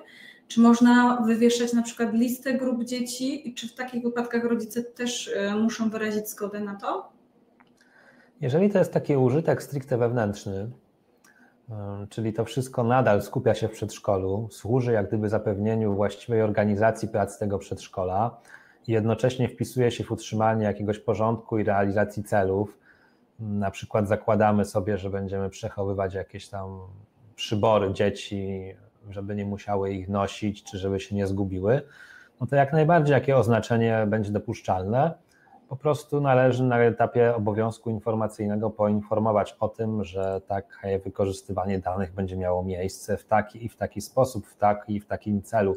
[0.48, 5.30] Czy można wywieszać na przykład listę grup dzieci i czy w takich wypadkach rodzice też
[5.36, 7.19] e, muszą wyrazić zgodę na to?
[8.40, 10.70] Jeżeli to jest taki użytek stricte wewnętrzny,
[12.08, 17.38] czyli to wszystko nadal skupia się w przedszkolu, służy jak gdyby zapewnieniu właściwej organizacji pracy
[17.38, 18.40] tego przedszkola,
[18.86, 22.78] i jednocześnie wpisuje się w utrzymanie jakiegoś porządku i realizacji celów.
[23.38, 26.80] Na przykład zakładamy sobie, że będziemy przechowywać jakieś tam
[27.36, 28.74] przybory dzieci,
[29.10, 31.82] żeby nie musiały ich nosić, czy żeby się nie zgubiły,
[32.40, 35.14] no to jak najbardziej jakie oznaczenie będzie dopuszczalne.
[35.70, 42.36] Po prostu należy na etapie obowiązku informacyjnego poinformować o tym, że takie wykorzystywanie danych będzie
[42.36, 45.76] miało miejsce w taki i w taki sposób, w taki i w takim celu.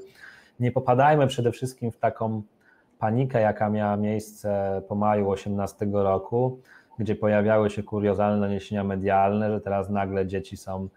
[0.60, 2.42] Nie popadajmy przede wszystkim w taką
[3.00, 6.60] panikę, jaka miała miejsce po maju 18 roku,
[7.00, 10.88] gdzie pojawiały się kuriozalne doniesienia medialne, że teraz nagle dzieci są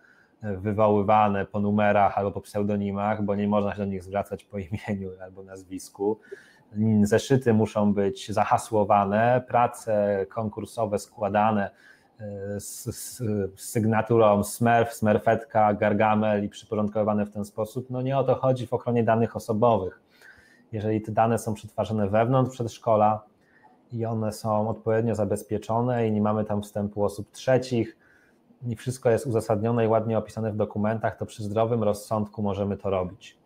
[0.43, 5.11] wywoływane po numerach albo po pseudonimach, bo nie można się do nich zwracać po imieniu
[5.23, 6.21] albo nazwisku.
[7.02, 11.70] Zeszyty muszą być zahasłowane, prace konkursowe składane
[12.20, 13.16] e, z, z,
[13.61, 17.90] z sygnaturą Smurf, Smurfetka, Gargamel i przyporządkowane w ten sposób.
[17.90, 20.07] No nie o to chodzi w ochronie danych osobowych
[20.72, 23.22] jeżeli te dane są przetwarzane wewnątrz przedszkola
[23.92, 27.96] i one są odpowiednio zabezpieczone i nie mamy tam wstępu osób trzecich,
[28.66, 32.90] i wszystko jest uzasadnione i ładnie opisane w dokumentach, to przy zdrowym rozsądku możemy to
[32.90, 33.38] robić.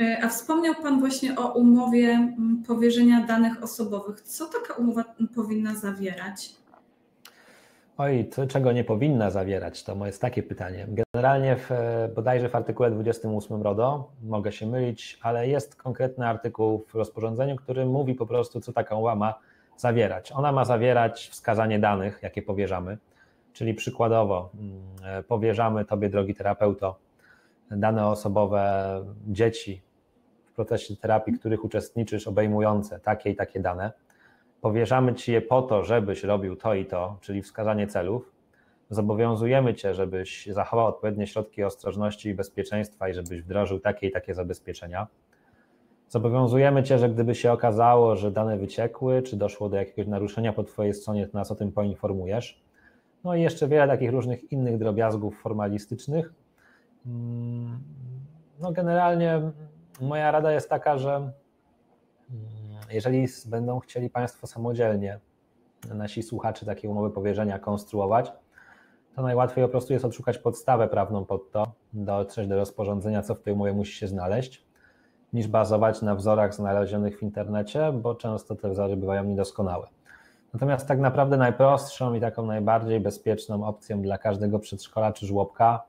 [0.00, 2.34] E, a wspomniał Pan właśnie o umowie
[2.66, 4.20] powierzenia danych osobowych.
[4.20, 5.04] Co taka umowa
[5.34, 6.50] powinna zawierać?
[7.98, 10.86] Oj, to, czego nie powinna zawierać, to jest takie pytanie.
[10.88, 11.70] Generalnie w,
[12.14, 17.86] bodajże w artykule 28 RODO, mogę się mylić, ale jest konkretny artykuł w rozporządzeniu, który
[17.86, 19.34] mówi po prostu, co taka umowa ma
[19.76, 20.32] zawierać.
[20.32, 22.98] Ona ma zawierać wskazanie danych, jakie powierzamy,
[23.52, 26.98] czyli przykładowo mm, powierzamy Tobie, drogi terapeuto,
[27.70, 29.85] dane osobowe dzieci
[30.56, 33.92] procesie terapii, których uczestniczysz, obejmujące takie i takie dane
[34.66, 38.32] powierzamy Ci je po to, żebyś robił to i to, czyli wskazanie celów.
[38.90, 44.34] Zobowiązujemy Cię, żebyś zachował odpowiednie środki ostrożności i bezpieczeństwa i żebyś wdrożył takie i takie
[44.34, 45.06] zabezpieczenia.
[46.08, 50.64] Zobowiązujemy Cię, że gdyby się okazało, że dane wyciekły, czy doszło do jakiegoś naruszenia po
[50.64, 52.62] Twojej stronie, to nas o tym poinformujesz.
[53.24, 56.34] No i jeszcze wiele takich różnych innych drobiazgów formalistycznych.
[57.06, 57.78] Mm,
[58.60, 59.40] no generalnie
[60.00, 61.32] moja rada jest taka, że
[62.90, 65.20] jeżeli będą chcieli Państwo samodzielnie,
[65.94, 68.32] nasi słuchacze, takie umowy powierzenia konstruować,
[69.16, 73.40] to najłatwiej po prostu jest odszukać podstawę prawną pod to, dotrzeć do rozporządzenia, co w
[73.40, 74.66] tej umowie musi się znaleźć,
[75.32, 79.88] niż bazować na wzorach znalezionych w internecie, bo często te wzory bywają niedoskonałe.
[80.54, 85.82] Natomiast tak naprawdę najprostszą i taką najbardziej bezpieczną opcją dla każdego przedszkola czy żłobka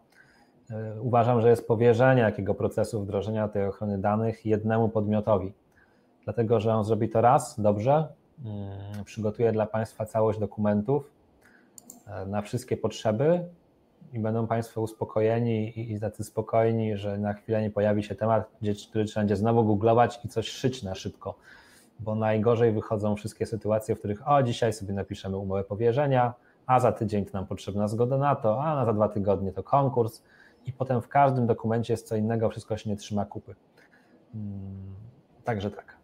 [1.02, 5.54] uważam, że jest powierzenie jakiego procesu wdrożenia tej ochrony danych jednemu podmiotowi.
[6.24, 8.08] Dlatego że on zrobi to raz dobrze,
[8.46, 11.12] mm, przygotuje dla Państwa całość dokumentów
[12.08, 13.46] e, na wszystkie potrzeby
[14.14, 18.52] i będą Państwo uspokojeni i tacy spokojni, że na chwilę nie pojawi się temat,
[18.90, 21.36] który trzeba będzie znowu googlować i coś szyć na szybko,
[22.00, 26.34] bo najgorzej wychodzą wszystkie sytuacje, w których o, dzisiaj sobie napiszemy umowę powierzenia,
[26.66, 30.22] a za tydzień to nam potrzebna zgoda na to, a za dwa tygodnie to konkurs
[30.68, 33.56] i potem w każdym dokumencie jest co innego, wszystko się nie trzyma kupy.
[34.36, 34.96] Mm,
[35.44, 35.98] także tak.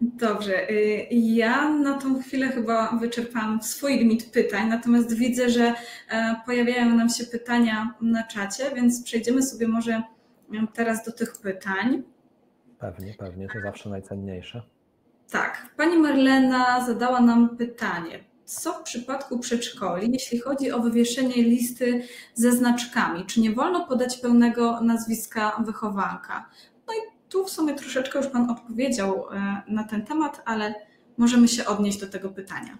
[0.00, 0.70] Dobrze.
[0.70, 5.74] Y, ja na tą chwilę chyba wyczerpałam swój limit pytań, natomiast widzę, że
[6.10, 10.02] e, pojawiają nam się pytania na czacie, więc przejdziemy sobie może e,
[10.74, 12.02] teraz do tych pytań.
[12.78, 14.62] Pewnie, pewnie, to zawsze najcenniejsze.
[15.30, 15.68] Tak.
[15.76, 18.24] Pani Marlena zadała nam pytanie.
[18.46, 22.02] Co w przypadku przedszkoli, jeśli chodzi o wywieszenie listy
[22.34, 23.26] ze znaczkami?
[23.26, 26.50] Czy nie wolno podać pełnego nazwiska wychowanka?
[26.86, 30.74] No i tu w sumie troszeczkę już Pan odpowiedział e, na ten temat, ale
[31.18, 32.78] możemy się odnieść do tego pytania.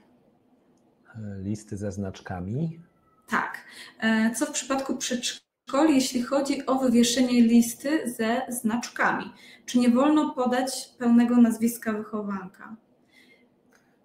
[1.42, 2.80] Listy ze znaczkami?
[3.28, 3.64] Tak.
[4.00, 9.32] E, co w przypadku przedszkoli, jeśli chodzi o wywieszenie listy ze znaczkami?
[9.66, 12.76] Czy nie wolno podać pełnego nazwiska wychowanka?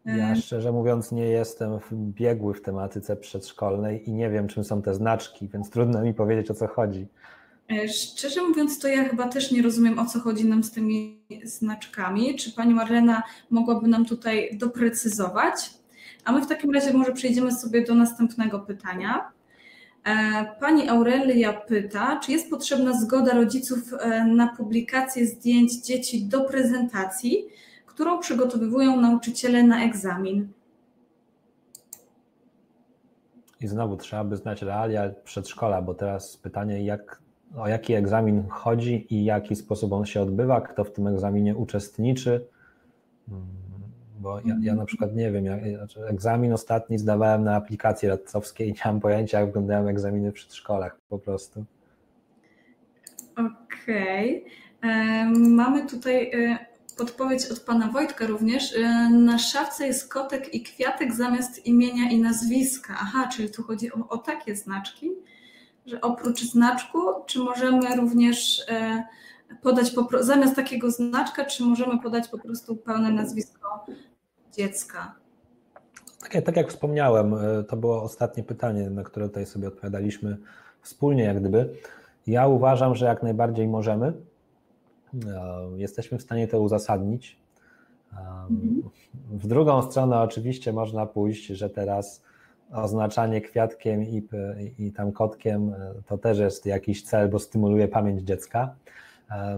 [0.05, 4.93] Ja szczerze mówiąc nie jestem biegły w tematyce przedszkolnej i nie wiem, czym są te
[4.93, 7.07] znaczki, więc trudno mi powiedzieć o co chodzi.
[7.71, 11.21] E, szczerze mówiąc, to ja chyba też nie rozumiem, o co chodzi nam z tymi
[11.43, 12.35] znaczkami.
[12.35, 15.73] Czy pani Marlena mogłaby nam tutaj doprecyzować?
[16.25, 19.31] A my w takim razie może przejdziemy sobie do następnego pytania.
[20.03, 26.41] E, pani Aurelia pyta, czy jest potrzebna zgoda rodziców e, na publikację zdjęć dzieci do
[26.41, 27.45] prezentacji,
[28.01, 30.47] którą przygotowywują nauczyciele na egzamin?
[33.59, 37.21] I znowu trzeba by znać realia przedszkola, bo teraz pytanie, jak,
[37.57, 41.55] o jaki egzamin chodzi i w jaki sposób on się odbywa, kto w tym egzaminie
[41.55, 42.47] uczestniczy.
[43.29, 43.47] Hmm,
[44.19, 48.69] bo ja, ja na przykład nie wiem, ja, znaczy egzamin ostatni zdawałem na aplikacji radcowskiej
[48.69, 51.65] i nie mam pojęcia, jak wyglądają egzaminy w przedszkolach po prostu.
[53.35, 54.43] Okej.
[54.43, 54.51] Okay.
[55.49, 56.70] Mamy tutaj e,
[57.01, 58.75] podpowiedź od pana Wojtka również.
[58.77, 62.93] E, na szafce jest kotek i kwiatek zamiast imienia i nazwiska.
[62.99, 65.11] Aha, czyli tu chodzi o, o takie znaczki,
[65.85, 69.03] że oprócz znaczku, czy możemy również e,
[69.61, 73.85] podać po, zamiast takiego znaczka, czy możemy podać po prostu pełne nazwisko
[74.57, 75.15] dziecka?
[76.21, 80.37] Tak, tak jak wspomniałem, e, to było ostatnie pytanie, na które tutaj sobie odpowiadaliśmy
[80.81, 81.69] wspólnie, jak gdyby.
[82.27, 84.13] Ja uważam, że jak najbardziej możemy
[85.75, 87.37] Jesteśmy w stanie to uzasadnić.
[88.49, 88.81] Mhm.
[89.29, 92.23] W drugą stronę oczywiście można pójść, że teraz
[92.73, 94.27] oznaczanie kwiatkiem i,
[94.79, 98.75] i tam kotkiem e, to też jest jakiś cel, bo stymuluje pamięć dziecka.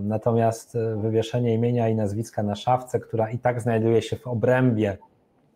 [0.02, 4.98] Natomiast e, wywieszenie imienia i nazwiska na szafce, która i tak znajduje się w obrębie,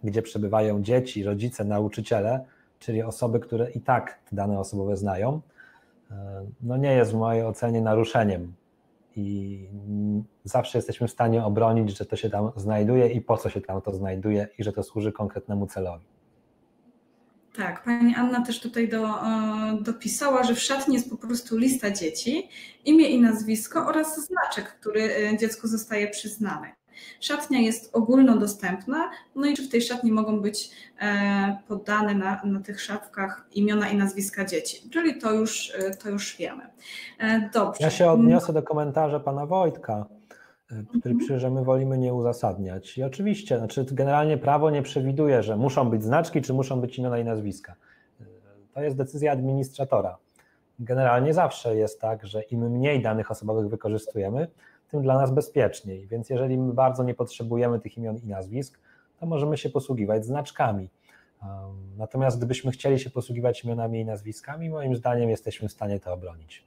[0.04, 2.46] gdzie przebywają dzieci, rodzice, nauczyciele,
[2.80, 5.42] czyli osoby, które i tak te dane osobowe znają,
[6.12, 6.16] e,
[6.62, 8.54] no nie jest w mojej ocenie naruszeniem
[9.18, 9.70] i
[10.44, 13.82] zawsze jesteśmy w stanie obronić, że to się tam znajduje i po co się tam
[13.82, 16.06] to znajduje i że to służy konkretnemu celowi.
[17.56, 21.92] Tak, pani Anna też tutaj do, e, dopisała, że w szatni jest po prostu lista
[21.92, 22.50] dzieci,
[22.86, 26.68] imię i nazwisko oraz znaczek, który e, dziecku zostaje przyznany.
[27.20, 32.60] Szatnia jest ogólnodostępna, no i czy w tej szatni mogą być e, podane na, na
[32.60, 36.64] tych szafkach imiona i nazwiska dzieci, czyli to już, e, to już wiemy.
[37.20, 37.84] E, dobrze.
[37.84, 40.06] Ja się odniosę do komentarza pana Wojtka
[40.68, 41.18] który mhm.
[41.18, 42.98] pisze, że my wolimy nie uzasadniać.
[42.98, 47.20] I oczywiście, znaczy generalnie prawo nie przewiduje, że muszą być znaczki, czy muszą być imiona
[47.20, 47.76] i nazwiska.
[48.74, 50.18] To jest decyzja administratora.
[50.80, 54.48] Generalnie zawsze jest tak, że im mniej danych osobowych wykorzystujemy,
[54.88, 56.08] tym dla nas bezpieczniej.
[56.08, 58.80] Więc jeżeli my bardzo nie potrzebujemy tych imion i nazwisk,
[59.19, 60.89] to możemy się posługiwać znaczkami.
[61.97, 66.63] Natomiast gdybyśmy chcieli się posługiwać imionami i nazwiskami, moim zdaniem jesteśmy w stanie to obronić.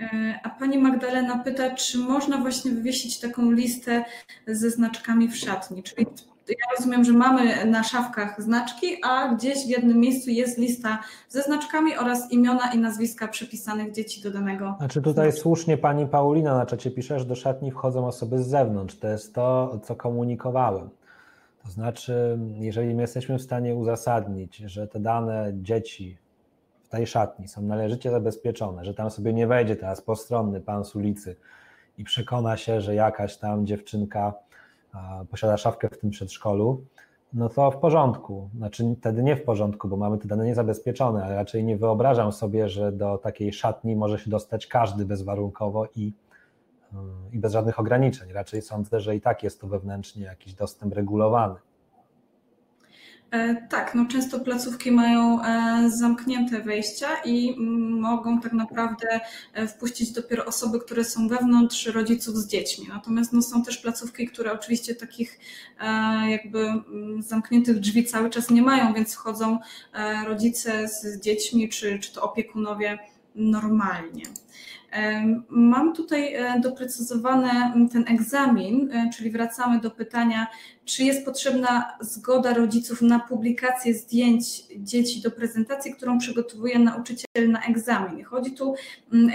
[0.00, 4.04] E, a pani Magdalena pyta, czy można właśnie wywiesić taką listę
[4.46, 5.82] ze znaczkami w szatni?
[5.82, 6.06] Czyli
[6.48, 11.42] ja rozumiem, że mamy na szafkach znaczki, a gdzieś w jednym miejscu jest lista ze
[11.42, 14.74] znaczkami oraz imiona i nazwiska przypisanych dzieci do danego.
[14.78, 15.42] Znaczy tutaj znaczka.
[15.42, 18.98] słusznie pani Paulina na czacie pisze, że do szatni wchodzą osoby z zewnątrz.
[18.98, 20.90] To jest to, co komunikowałem.
[21.64, 26.18] To znaczy, jeżeli my jesteśmy w stanie uzasadnić, że te dane dzieci
[26.86, 30.96] w tej szatni są należycie zabezpieczone, że tam sobie nie wejdzie teraz postronny pan z
[30.96, 31.36] ulicy
[31.98, 34.34] i przekona się, że jakaś tam dziewczynka
[35.30, 36.84] posiada szafkę w tym przedszkolu,
[37.32, 38.50] no to w porządku.
[38.56, 42.68] Znaczy wtedy nie w porządku, bo mamy te dane niezabezpieczone, ale raczej nie wyobrażam sobie,
[42.68, 46.12] że do takiej szatni może się dostać każdy bezwarunkowo i,
[47.32, 48.32] i bez żadnych ograniczeń.
[48.32, 51.54] Raczej sądzę, że i tak jest to wewnętrznie jakiś dostęp regulowany.
[53.30, 59.20] E, tak, no często placówki mają e, zamknięte wejścia i mm, mogą tak naprawdę
[59.54, 62.86] e, wpuścić dopiero osoby, które są wewnątrz rodziców z dziećmi.
[62.88, 65.38] Natomiast no, są też placówki, które oczywiście takich
[66.28, 69.58] jakby mm, zamkniętych drzwi cały czas nie mają, więc wchodzą
[70.26, 72.98] rodzice z dziećmi czy, czy to opiekunowie
[73.34, 74.22] normalnie.
[75.48, 77.50] Mam tutaj e, doprecyzowany
[77.92, 80.46] ten egzamin, e, czyli wracamy do pytania,
[80.84, 87.62] czy jest potrzebna zgoda rodziców na publikację zdjęć dzieci do prezentacji, którą przygotowuje nauczyciel na
[87.64, 88.24] egzamin.
[88.24, 88.74] Chodzi tu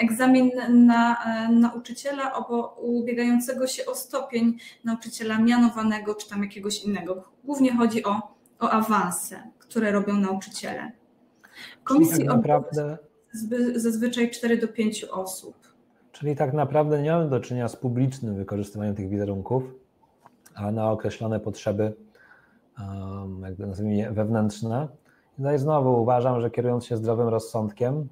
[0.01, 2.33] egzamin na e, nauczyciela
[2.81, 7.23] ubiegającego się o stopień nauczyciela mianowanego czy tam jakiegoś innego.
[7.43, 10.91] Głównie chodzi o, o awanse, które robią nauczyciele.
[11.83, 12.97] Komisji tak naprawdę
[13.75, 15.55] zazwyczaj 4 do 5 osób.
[16.11, 19.63] Czyli tak naprawdę nie mamy do czynienia z publicznym wykorzystywaniem tych wizerunków,
[20.55, 21.93] a na określone potrzeby,
[23.43, 24.87] jakby nazwijmy je wewnętrzne.
[25.37, 28.07] No i znowu uważam, że kierując się zdrowym rozsądkiem,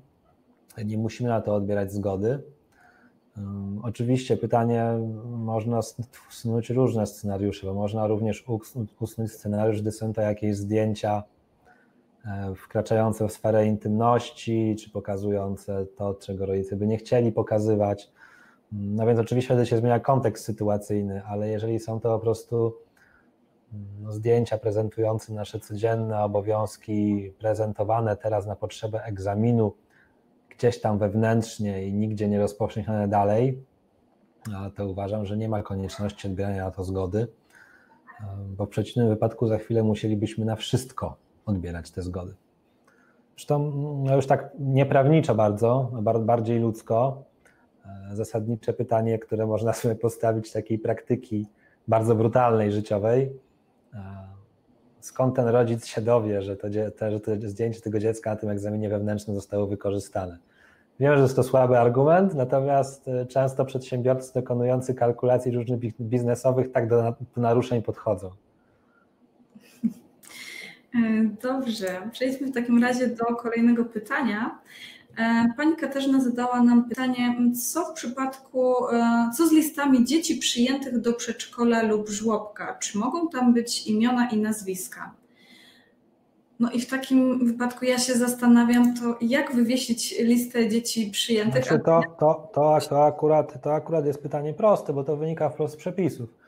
[0.85, 2.43] nie musimy na to odbierać zgody.
[3.83, 4.85] Oczywiście pytanie,
[5.25, 5.79] można
[6.29, 8.45] usunąć różne scenariusze, bo można również
[8.99, 11.23] usunąć scenariusz, gdy są to jakieś zdjęcia
[12.55, 18.11] wkraczające w sferę intymności, czy pokazujące to, czego rodzice by nie chcieli pokazywać.
[18.71, 22.75] No więc oczywiście wtedy się zmienia kontekst sytuacyjny, ale jeżeli są to po prostu
[23.99, 29.73] no, zdjęcia prezentujące nasze codzienne obowiązki, prezentowane teraz na potrzebę egzaminu,
[30.49, 33.63] gdzieś tam wewnętrznie i nigdzie nie rozpowszechnione dalej,
[34.75, 37.27] to uważam, że nie ma konieczności odbierania na to zgody,
[38.57, 41.15] bo w przeciwnym wypadku za chwilę musielibyśmy na wszystko
[41.49, 42.33] odbierać te zgody.
[43.35, 43.71] Zresztą
[44.05, 47.23] no już tak nieprawniczo bardzo, bardziej ludzko,
[47.85, 51.47] e, zasadnicze pytanie, które można sobie postawić takiej praktyki
[51.87, 53.31] bardzo brutalnej, życiowej.
[53.93, 53.99] E,
[54.99, 56.67] skąd ten rodzic się dowie, że to,
[57.11, 60.37] że to zdjęcie tego dziecka na tym egzaminie wewnętrznym zostało wykorzystane?
[60.99, 66.89] Wiem, że jest to słaby argument, natomiast e, często przedsiębiorcy dokonujący kalkulacji różnych biznesowych tak
[66.89, 68.29] do naruszeń podchodzą.
[70.95, 74.59] E, dobrze, przejdźmy w takim razie do kolejnego pytania.
[75.17, 77.35] E, pani Katarzyna zadała nam pytanie,
[77.71, 78.75] co w przypadku,
[79.37, 82.77] co z listami dzieci przyjętych do przedszkola lub żłobka?
[82.79, 85.11] Czy mogą tam być imiona i nazwiska?
[86.59, 91.65] No i w takim wypadku ja się zastanawiam, to jak wywiesić listę dzieci przyjętych?
[91.65, 95.73] Znaczy to, to, to, to, akurat, to akurat jest pytanie proste, bo to wynika wprost
[95.73, 96.38] z przepisów.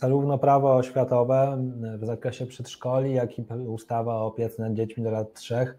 [0.00, 1.58] Zarówno prawo oświatowe
[1.98, 5.76] w zakresie przedszkoli, jak i ustawa o opiece nad dziećmi do lat trzech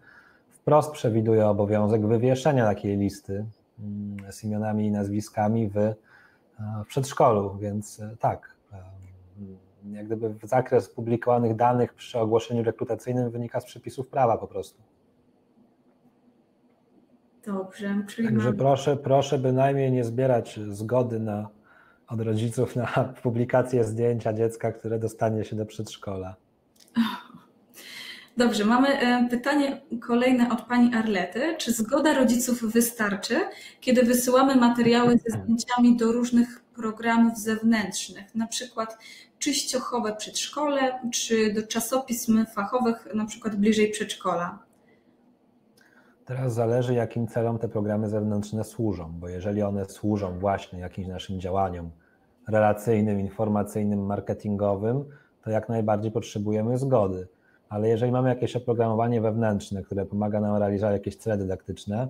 [0.50, 3.46] wprost przewiduje obowiązek wywieszenia takiej listy
[3.78, 5.74] mm, z imionami i nazwiskami w,
[6.84, 8.56] w przedszkolu, więc e, tak,
[9.90, 14.82] jak gdyby zakres publikowanych danych przy ogłoszeniu rekrutacyjnym wynika z przepisów prawa po prostu.
[17.46, 18.56] Dobrze, czyli Także mam...
[18.56, 21.48] proszę, proszę bynajmniej nie zbierać zgody na,
[22.12, 22.86] od rodziców na
[23.22, 26.36] publikację zdjęcia dziecka, które dostanie się do przedszkola.
[28.36, 31.56] Dobrze, mamy e, pytanie kolejne od pani Arlety.
[31.58, 33.40] Czy zgoda rodziców wystarczy,
[33.80, 38.98] kiedy wysyłamy materiały ze zdjęciami do różnych programów zewnętrznych, na przykład
[39.38, 44.58] czyściochowe przedszkole, czy do czasopism fachowych, na przykład bliżej przedszkola?
[46.24, 51.40] Teraz zależy, jakim celom te programy zewnętrzne służą, bo jeżeli one służą właśnie jakimś naszym
[51.40, 51.90] działaniom
[52.48, 55.04] relacyjnym, informacyjnym, marketingowym,
[55.44, 57.28] to jak najbardziej potrzebujemy zgody.
[57.68, 62.08] Ale jeżeli mamy jakieś oprogramowanie wewnętrzne, które pomaga nam realizować jakieś cele dydaktyczne,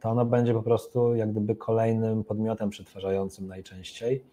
[0.00, 4.24] to ono będzie po prostu jak gdyby kolejnym podmiotem przetwarzającym najczęściej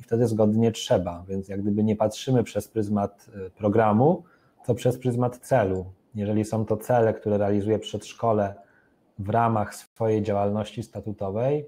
[0.00, 4.24] i wtedy zgody nie trzeba, więc jak gdyby nie patrzymy przez pryzmat y, programu,
[4.66, 5.84] to przez pryzmat celu.
[6.14, 8.54] Jeżeli są to cele, które realizuje przedszkole
[9.18, 11.66] w ramach swojej działalności statutowej,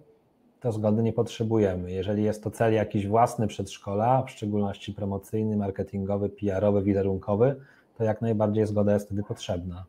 [0.61, 1.93] to zgody nie potrzebujemy.
[1.93, 7.57] Jeżeli jest to cel jakiś własny przedszkola, w szczególności promocyjny, marketingowy, PR-owy, wizerunkowy,
[7.99, 9.85] to jak najbardziej zgoda jest wtedy potrzebna.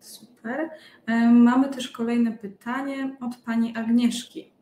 [0.00, 0.70] Super.
[1.32, 4.52] Mamy też kolejne pytanie od pani Agnieszki.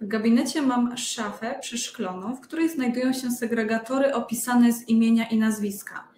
[0.00, 6.08] W gabinecie mam szafę przeszkloną, w której znajdują się segregatory opisane z imienia i nazwiska.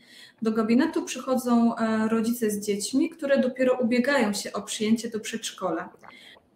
[0.43, 5.93] Do gabinetu przychodzą e, rodzice z dziećmi, które dopiero ubiegają się o przyjęcie do przedszkola.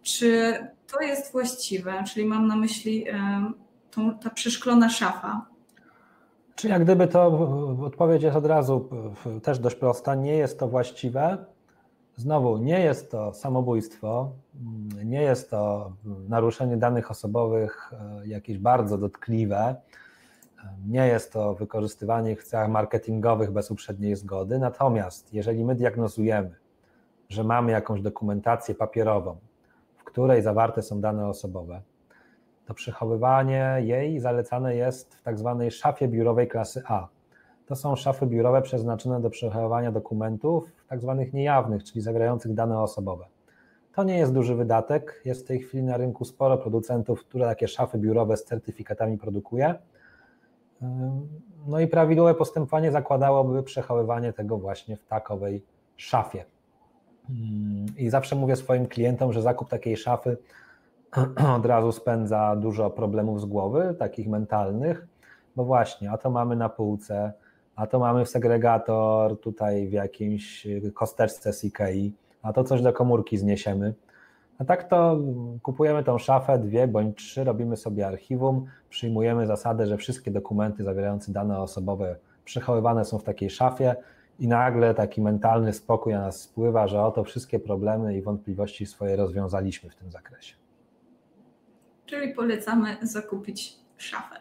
[0.03, 0.57] Czy
[0.91, 2.03] to jest właściwe?
[2.13, 3.05] Czyli mam na myśli
[3.91, 5.45] tą, ta przeszklona szafa.
[6.55, 7.27] Czy jak gdyby to
[7.85, 8.89] odpowiedź jest od razu
[9.43, 11.45] też dość prosta, nie jest to właściwe,
[12.17, 14.31] Znowu, nie jest to samobójstwo,
[15.05, 15.91] nie jest to
[16.29, 19.75] naruszenie danych osobowych e, jakieś bardzo dotkliwe, e,
[20.87, 24.59] nie jest to wykorzystywanie w celach marketingowych bez uprzedniej zgody.
[24.59, 26.55] Natomiast jeżeli my diagnozujemy,
[27.29, 29.37] że mamy jakąś dokumentację papierową,
[30.17, 31.81] której zawarte są dane osobowe,
[32.65, 37.07] to przechowywanie jej zalecane jest w tak zwanej szafie biurowej klasy A.
[37.65, 43.25] To są szafy biurowe przeznaczone do przechowywania dokumentów tak zwanych niejawnych, czyli zawierających dane osobowe.
[43.95, 45.21] To nie jest duży wydatek.
[45.25, 49.75] Jest w tej chwili na rynku sporo producentów, które takie szafy biurowe z certyfikatami produkuje.
[51.67, 55.63] No i prawidłowe postępowanie zakładałoby przechowywanie tego właśnie w takowej
[55.97, 56.45] szafie.
[57.97, 60.37] I zawsze mówię swoim klientom, że zakup takiej szafy
[61.57, 65.07] od razu spędza dużo problemów z głowy, takich mentalnych,
[65.55, 67.33] bo właśnie, a to mamy na półce,
[67.75, 71.65] a to mamy w segregator tutaj w jakimś kosteczce z
[72.41, 73.93] a to coś do komórki zniesiemy.
[74.59, 75.17] A tak to
[75.63, 81.31] kupujemy tą szafę, dwie bądź trzy, robimy sobie archiwum, przyjmujemy zasadę, że wszystkie dokumenty zawierające
[81.31, 82.15] dane osobowe
[82.45, 83.95] przechowywane są w takiej szafie
[84.39, 89.15] i nagle taki mentalny spokój na nas spływa, że oto wszystkie problemy i wątpliwości swoje
[89.15, 90.55] rozwiązaliśmy w tym zakresie.
[92.05, 94.35] Czyli polecamy zakupić szafę.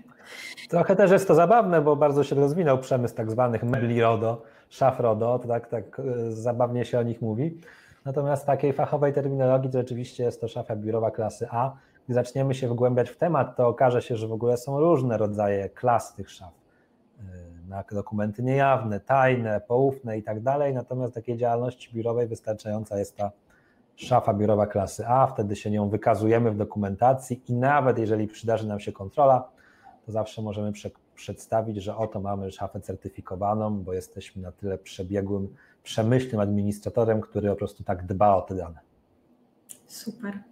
[0.70, 5.00] Trochę też jest to zabawne, bo bardzo się rozwinął przemysł tak zwanych mebli RODO, szaf
[5.00, 7.60] RODO, to tak, tak e, zabawnie się o nich mówi.
[8.04, 11.72] Natomiast takiej fachowej terminologii to rzeczywiście jest to szafa biurowa klasy A.
[12.04, 15.68] Gdy zaczniemy się wgłębiać w temat, to okaże się, że w ogóle są różne rodzaje
[15.68, 16.52] klas tych szaf.
[17.68, 20.74] Na dokumenty niejawne, tajne, poufne i tak dalej.
[20.74, 23.30] Natomiast takiej działalności biurowej wystarczająca jest ta
[23.96, 28.80] szafa biurowa klasy A, wtedy się nią wykazujemy w dokumentacji i nawet jeżeli przydarzy nam
[28.80, 29.48] się kontrola,
[30.06, 35.54] to zawsze możemy prze przedstawić, że oto mamy szafę certyfikowaną, bo jesteśmy na tyle przebiegłym,
[35.82, 38.87] przemyślnym administratorem, który po prostu tak dba o te dane.
[39.88, 40.42] Super.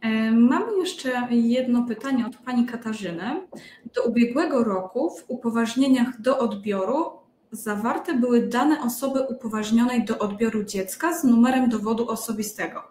[0.00, 3.46] E, mamy jeszcze jedno pytanie od pani Katarzyny.
[3.94, 7.10] Do ubiegłego roku w upoważnieniach do odbioru
[7.52, 12.82] zawarte były dane osoby upoważnionej do odbioru dziecka z numerem dowodu osobistego.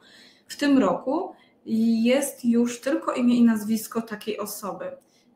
[0.47, 1.33] W tym roku
[1.65, 4.85] jest już tylko imię i nazwisko takiej osoby.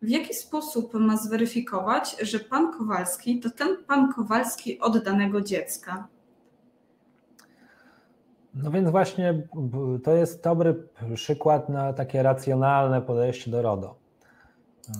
[0.01, 6.07] W jaki sposób ma zweryfikować, że pan Kowalski to ten pan Kowalski od danego dziecka?
[8.55, 9.47] No więc właśnie
[10.03, 13.95] to jest dobry przykład na takie racjonalne podejście do RODO.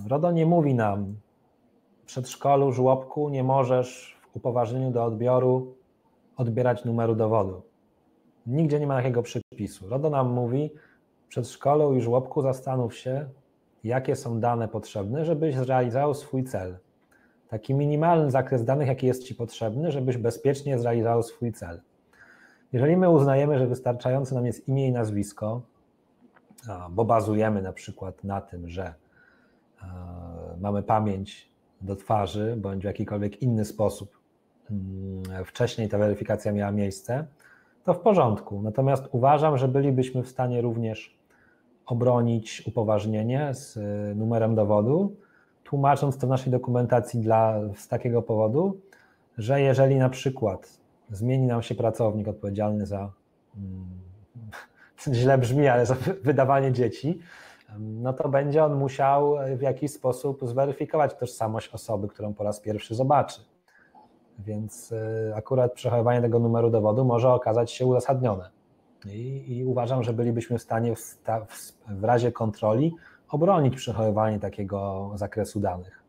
[0.08, 1.16] RODO nie mówi nam,
[2.06, 5.76] przedszkolu, żłobku nie możesz w upoważnieniu do odbioru
[6.38, 7.62] odbierać numeru dowodu.
[8.48, 9.90] Nigdzie nie ma takiego przypisu.
[9.90, 10.70] RODO nam mówi,
[11.26, 13.30] w przedszkolu i żłobku zastanów się,
[13.84, 16.78] jakie są dane potrzebne, żebyś zrealizował swój cel.
[17.48, 21.82] Taki minimalny zakres danych, jaki jest Ci potrzebny, żebyś bezpiecznie zrealizował swój cel.
[22.74, 25.62] Jeżeli my uznajemy, że wystarczające nam jest imię i nazwisko,
[26.90, 28.94] bo bazujemy na przykład na tym, że
[30.62, 31.52] mamy pamięć
[31.82, 34.18] do twarzy, bądź w jakikolwiek inny sposób
[34.72, 37.26] mm, wcześniej ta weryfikacja miała miejsce,
[37.84, 38.62] to w porządku.
[38.62, 41.18] Natomiast uważam, że bylibyśmy w stanie również
[41.86, 45.16] obronić upoważnienie z y, numerem dowodu,
[45.64, 48.78] tłumacząc to w naszej dokumentacji dla, z takiego powodu,
[49.38, 50.81] że jeżeli na przykład
[51.12, 53.12] zmieni nam się pracownik odpowiedzialny za,
[53.58, 53.86] mm,
[55.20, 57.20] źle brzmi, ale za wydawanie dzieci,
[57.80, 62.96] no to będzie on musiał w jakiś sposób zweryfikować tożsamość osoby, którą po raz pierwszy
[62.96, 63.42] zobaczy.
[64.40, 68.50] Więc y, akurat przechowywanie tego numeru dowodu może okazać się uzasadnione.
[69.06, 71.00] I, i uważam, że bylibyśmy w stanie w,
[71.88, 72.96] w, razie kontroli
[73.30, 76.04] obronić przechowywanie takiego zakresu danych.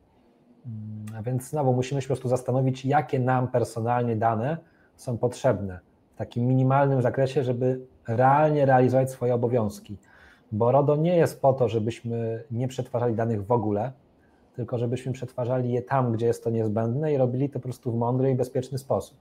[0.66, 4.56] Mm, a więc znowu musimy się po prostu zastanowić, jakie nam personalnie dane
[5.02, 5.80] są potrzebne
[6.14, 9.96] w takim minimalnym zakresie, żeby realnie realizować swoje obowiązki
[10.52, 13.92] bo RODO nie jest po to, żebyśmy nie przetwarzali danych w ogóle,
[14.56, 17.96] tylko żebyśmy przetwarzali je tam, gdzie jest to niezbędne i robili to po prostu w
[17.96, 19.16] mądry i bezpieczny sposób.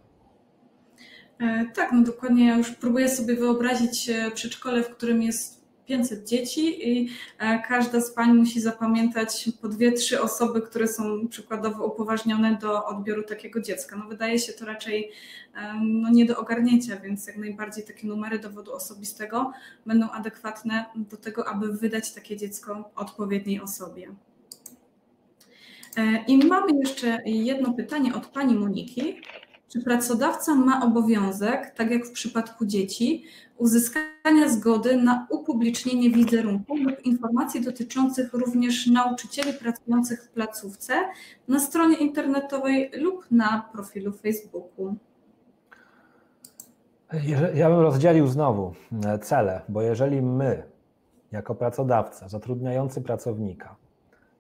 [1.40, 2.48] E, tak, no dokładnie.
[2.48, 5.61] Ja już próbuję sobie wyobrazić e, przedszkole, w którym jest
[5.92, 11.28] 500 dzieci i e, każda z pań musi zapamiętać po dwie, trzy osoby, które są
[11.28, 13.96] przykładowo upoważnione do odbioru takiego dziecka.
[13.96, 15.12] No wydaje się to raczej
[15.82, 19.52] no, nie do ogarnięcia, więc jak najbardziej takie numery dowodu osobistego
[19.86, 24.16] będą adekwatne do tego, aby wydać takie dziecko odpowiedniej osobie.
[25.98, 29.22] E, I mamy jeszcze jedno pytanie od pani Moniki.
[29.72, 33.24] Czy pracodawca ma obowiązek, tak jak w przypadku dzieci,
[33.58, 40.94] uzyskania zgody na upublicznienie wizerunku lub informacji dotyczących również nauczycieli pracujących w placówce
[41.48, 44.96] na stronie internetowej lub na profilu Facebooku?
[47.54, 48.74] Ja bym rozdzielił znowu
[49.06, 50.64] e, cele, bo jeżeli my,
[51.32, 53.76] jako pracodawca zatrudniający pracownika,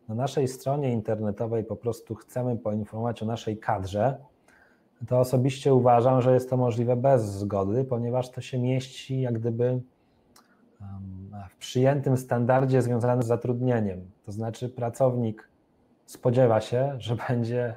[0.07, 4.17] na naszej stronie internetowej po prostu chcemy poinformować o naszej kadrze,
[5.07, 9.81] to osobiście uważam, że jest to możliwe bez zgody, ponieważ to się mieści jak gdyby
[11.49, 14.01] w przyjętym standardzie związanym z zatrudnieniem.
[14.25, 15.49] To znaczy pracownik
[16.05, 17.75] spodziewa się, że będzie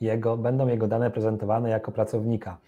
[0.00, 2.58] jego, będą jego dane prezentowane jako pracownika.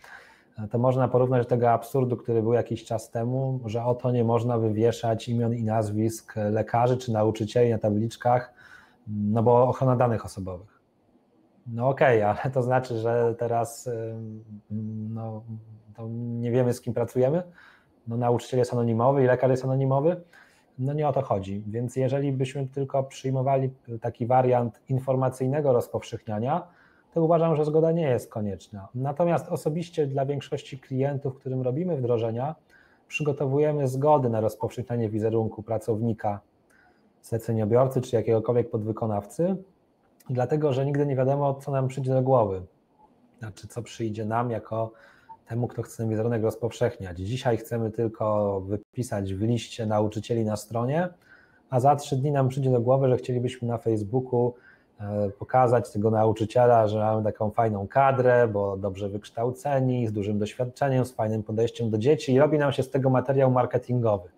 [0.71, 4.59] To można porównać do tego absurdu, który był jakiś czas temu, że oto nie można
[4.59, 8.55] wywieszać imion i nazwisk lekarzy czy nauczycieli na tabliczkach,
[9.07, 10.72] no bo ochrona danych osobowych.
[11.67, 13.91] No okej, okay, ale to znaczy, że teraz
[15.11, 15.43] no,
[16.11, 17.43] nie wiemy, z kim pracujemy.
[18.09, 20.21] No, nauczyciel jest anonimowy i lekarz jest anonimowy.
[20.79, 21.63] No nie o to chodzi.
[21.67, 26.67] Więc jeżeli byśmy tylko przyjmowali taki wariant informacyjnego rozpowszechniania,
[27.13, 28.89] to uważam, że zgoda nie jest konieczna.
[28.95, 32.55] Natomiast osobiście dla większości klientów, którym robimy wdrożenia,
[33.09, 36.41] przygotowujemy zgody na rozpowszechnianie wizerunku pracownika,
[37.23, 39.57] zleceniobiorcy czy jakiegokolwiek podwykonawcy,
[40.31, 42.63] dlatego że nigdy nie wiadomo, co nam przyjdzie do głowy.
[43.39, 44.93] Znaczy, co przyjdzie nam jako
[45.47, 47.19] temu, kto chce wizerunek rozpowszechniać.
[47.19, 51.09] Dzisiaj chcemy tylko wypisać w liście nauczycieli na stronie,
[51.71, 54.55] a za trzy dni nam przyjdzie do głowy, że chcielibyśmy na Facebooku
[55.01, 61.05] e, pokazać tego nauczyciela, że mamy taką fajną kadrę, bo dobrze wykształceni, z dużym doświadczeniem,
[61.05, 64.29] z fajnym podejściem do dzieci i robi nam się z tego materiał marketingowy.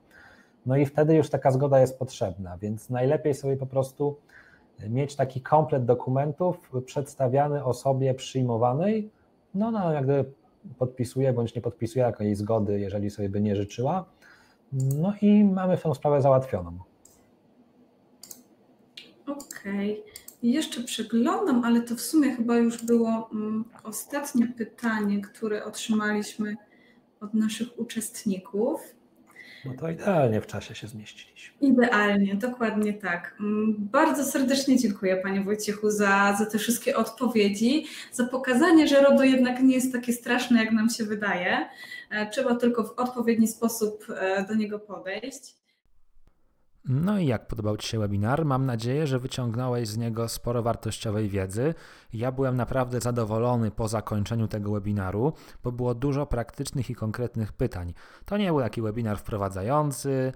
[0.66, 4.16] No i wtedy już taka zgoda jest potrzebna, więc najlepiej sobie po prostu
[4.88, 9.10] mieć taki komplet dokumentów przedstawiany osobie przyjmowanej,
[9.54, 10.24] no, no jak gdyby
[10.78, 14.04] podpisuje bądź nie podpisuje jako jej zgody, jeżeli sobie by nie życzyła.
[14.72, 16.78] No i mamy tę sprawę załatwioną.
[19.26, 20.00] Okej.
[20.00, 20.14] Okay.
[20.42, 26.56] Jeszcze przeglądam, ale to w sumie chyba już było um, ostatnie pytanie, które otrzymaliśmy
[27.20, 28.80] od naszych uczestników.
[29.66, 31.54] No to idealnie w czasie się zmieściliśmy.
[31.60, 33.36] Idealnie, dokładnie tak.
[33.40, 39.24] Mm, bardzo serdecznie dziękuję Panie Wojciechu za, za te wszystkie odpowiedzi, za pokazanie, że RODO
[39.24, 41.68] jednak nie jest takie straszne, jak nam się wydaje.
[42.10, 45.63] E, trzeba tylko w odpowiedni sposób e, do niego podejść.
[46.88, 48.44] No i jak podobał Ci się webinar?
[48.44, 51.74] Mam nadzieję, że wyciągnąłeś z niego sporo wartościowej wiedzy.
[52.12, 55.32] Ja byłem naprawdę zadowolony po zakończeniu tego webinaru,
[55.62, 57.94] bo było dużo praktycznych i konkretnych pytań.
[58.24, 60.32] To nie był taki webinar wprowadzający,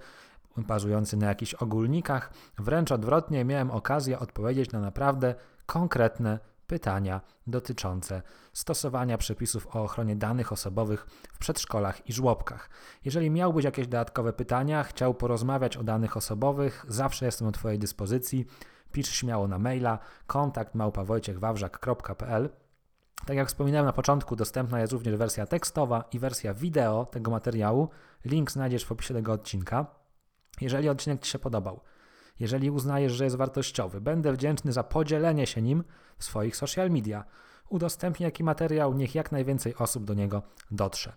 [0.56, 2.32] bazujący na jakichś ogólnikach.
[2.58, 5.34] Wręcz odwrotnie, miałem okazję odpowiedzieć na naprawdę
[5.66, 6.38] konkretne
[6.68, 12.70] pytania dotyczące stosowania przepisów o ochronie danych osobowych w przedszkolach i żłobkach.
[13.04, 18.46] Jeżeli miałbyś jakieś dodatkowe pytania, chciał porozmawiać o danych osobowych, zawsze jestem do Twojej dyspozycji.
[18.92, 22.48] Pisz śmiało na maila kontakt małpawojciechwawrzak.pl
[23.26, 27.88] tak jak wspominałem na początku, dostępna jest również wersja tekstowa i wersja wideo tego materiału.
[28.24, 29.86] Link znajdziesz w opisie tego odcinka.
[30.60, 31.80] Jeżeli odcinek Ci się podobał,
[32.40, 35.84] jeżeli uznajesz, że jest wartościowy, będę wdzięczny za podzielenie się nim
[36.18, 37.24] w swoich social media.
[37.68, 41.12] Udostępnij jaki materiał, niech jak najwięcej osób do niego dotrze.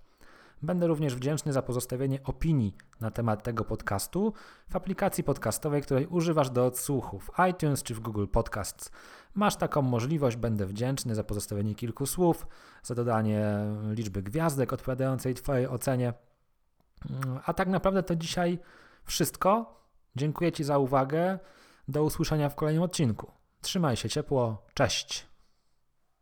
[0.61, 4.33] Będę również wdzięczny za pozostawienie opinii na temat tego podcastu
[4.69, 8.91] w aplikacji podcastowej, której używasz do odsłuchu w iTunes czy w Google Podcasts.
[9.35, 12.47] Masz taką możliwość, będę wdzięczny za pozostawienie kilku słów,
[12.83, 13.45] za dodanie
[13.91, 16.13] liczby gwiazdek odpowiadającej Twojej ocenie.
[17.45, 18.59] A tak naprawdę to dzisiaj
[19.03, 19.80] wszystko.
[20.15, 21.39] Dziękuję Ci za uwagę.
[21.87, 23.31] Do usłyszenia w kolejnym odcinku.
[23.61, 24.65] Trzymaj się ciepło.
[24.73, 25.30] Cześć.